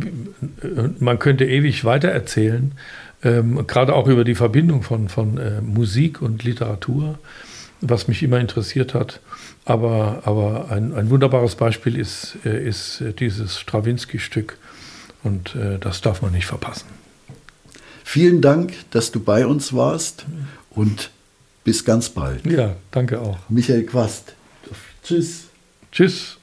man 0.99 1.19
könnte 1.19 1.45
ewig 1.45 1.85
weiter 1.85 2.09
erzählen, 2.09 2.73
ähm, 3.23 3.67
gerade 3.67 3.95
auch 3.95 4.07
über 4.07 4.25
die 4.25 4.35
Verbindung 4.35 4.83
von, 4.83 5.09
von 5.09 5.39
äh, 5.39 5.61
Musik 5.61 6.23
und 6.23 6.45
Literatur, 6.45 7.19
was 7.81 8.09
mich 8.09 8.23
immer 8.23 8.39
interessiert 8.39 8.95
hat. 8.95 9.21
Aber, 9.65 10.23
aber 10.25 10.71
ein, 10.71 10.95
ein 10.95 11.11
wunderbares 11.11 11.57
Beispiel 11.57 11.99
ist, 11.99 12.37
äh, 12.45 12.67
ist 12.67 13.03
dieses 13.19 13.59
Stravinsky-Stück 13.59 14.59
und 15.23 15.57
das 15.81 16.03
darf 16.03 16.21
man 16.21 16.33
nicht 16.33 16.45
verpassen. 16.45 16.85
Vielen 18.05 18.43
Dank, 18.43 18.75
dass 18.91 19.11
du 19.11 19.21
bei 19.21 19.47
uns 19.47 19.73
warst 19.73 20.27
und 20.69 21.11
Bis 21.65 21.85
ganz 21.85 22.11
bald. 22.11 22.47
Ja, 22.47 22.77
danke 22.91 23.21
auch. 23.21 23.39
Michael 23.49 23.85
Quast. 23.85 24.35
Tschüss. 25.03 25.49
Tschüss. 25.91 26.39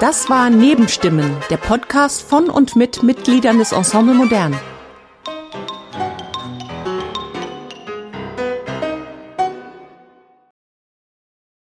Das 0.00 0.28
war 0.28 0.50
Nebenstimmen, 0.50 1.36
der 1.50 1.58
Podcast 1.58 2.22
von 2.22 2.50
und 2.50 2.74
mit 2.74 3.02
Mitgliedern 3.04 3.58
des 3.58 3.70
Ensemble 3.70 4.14
Modern. 4.14 4.56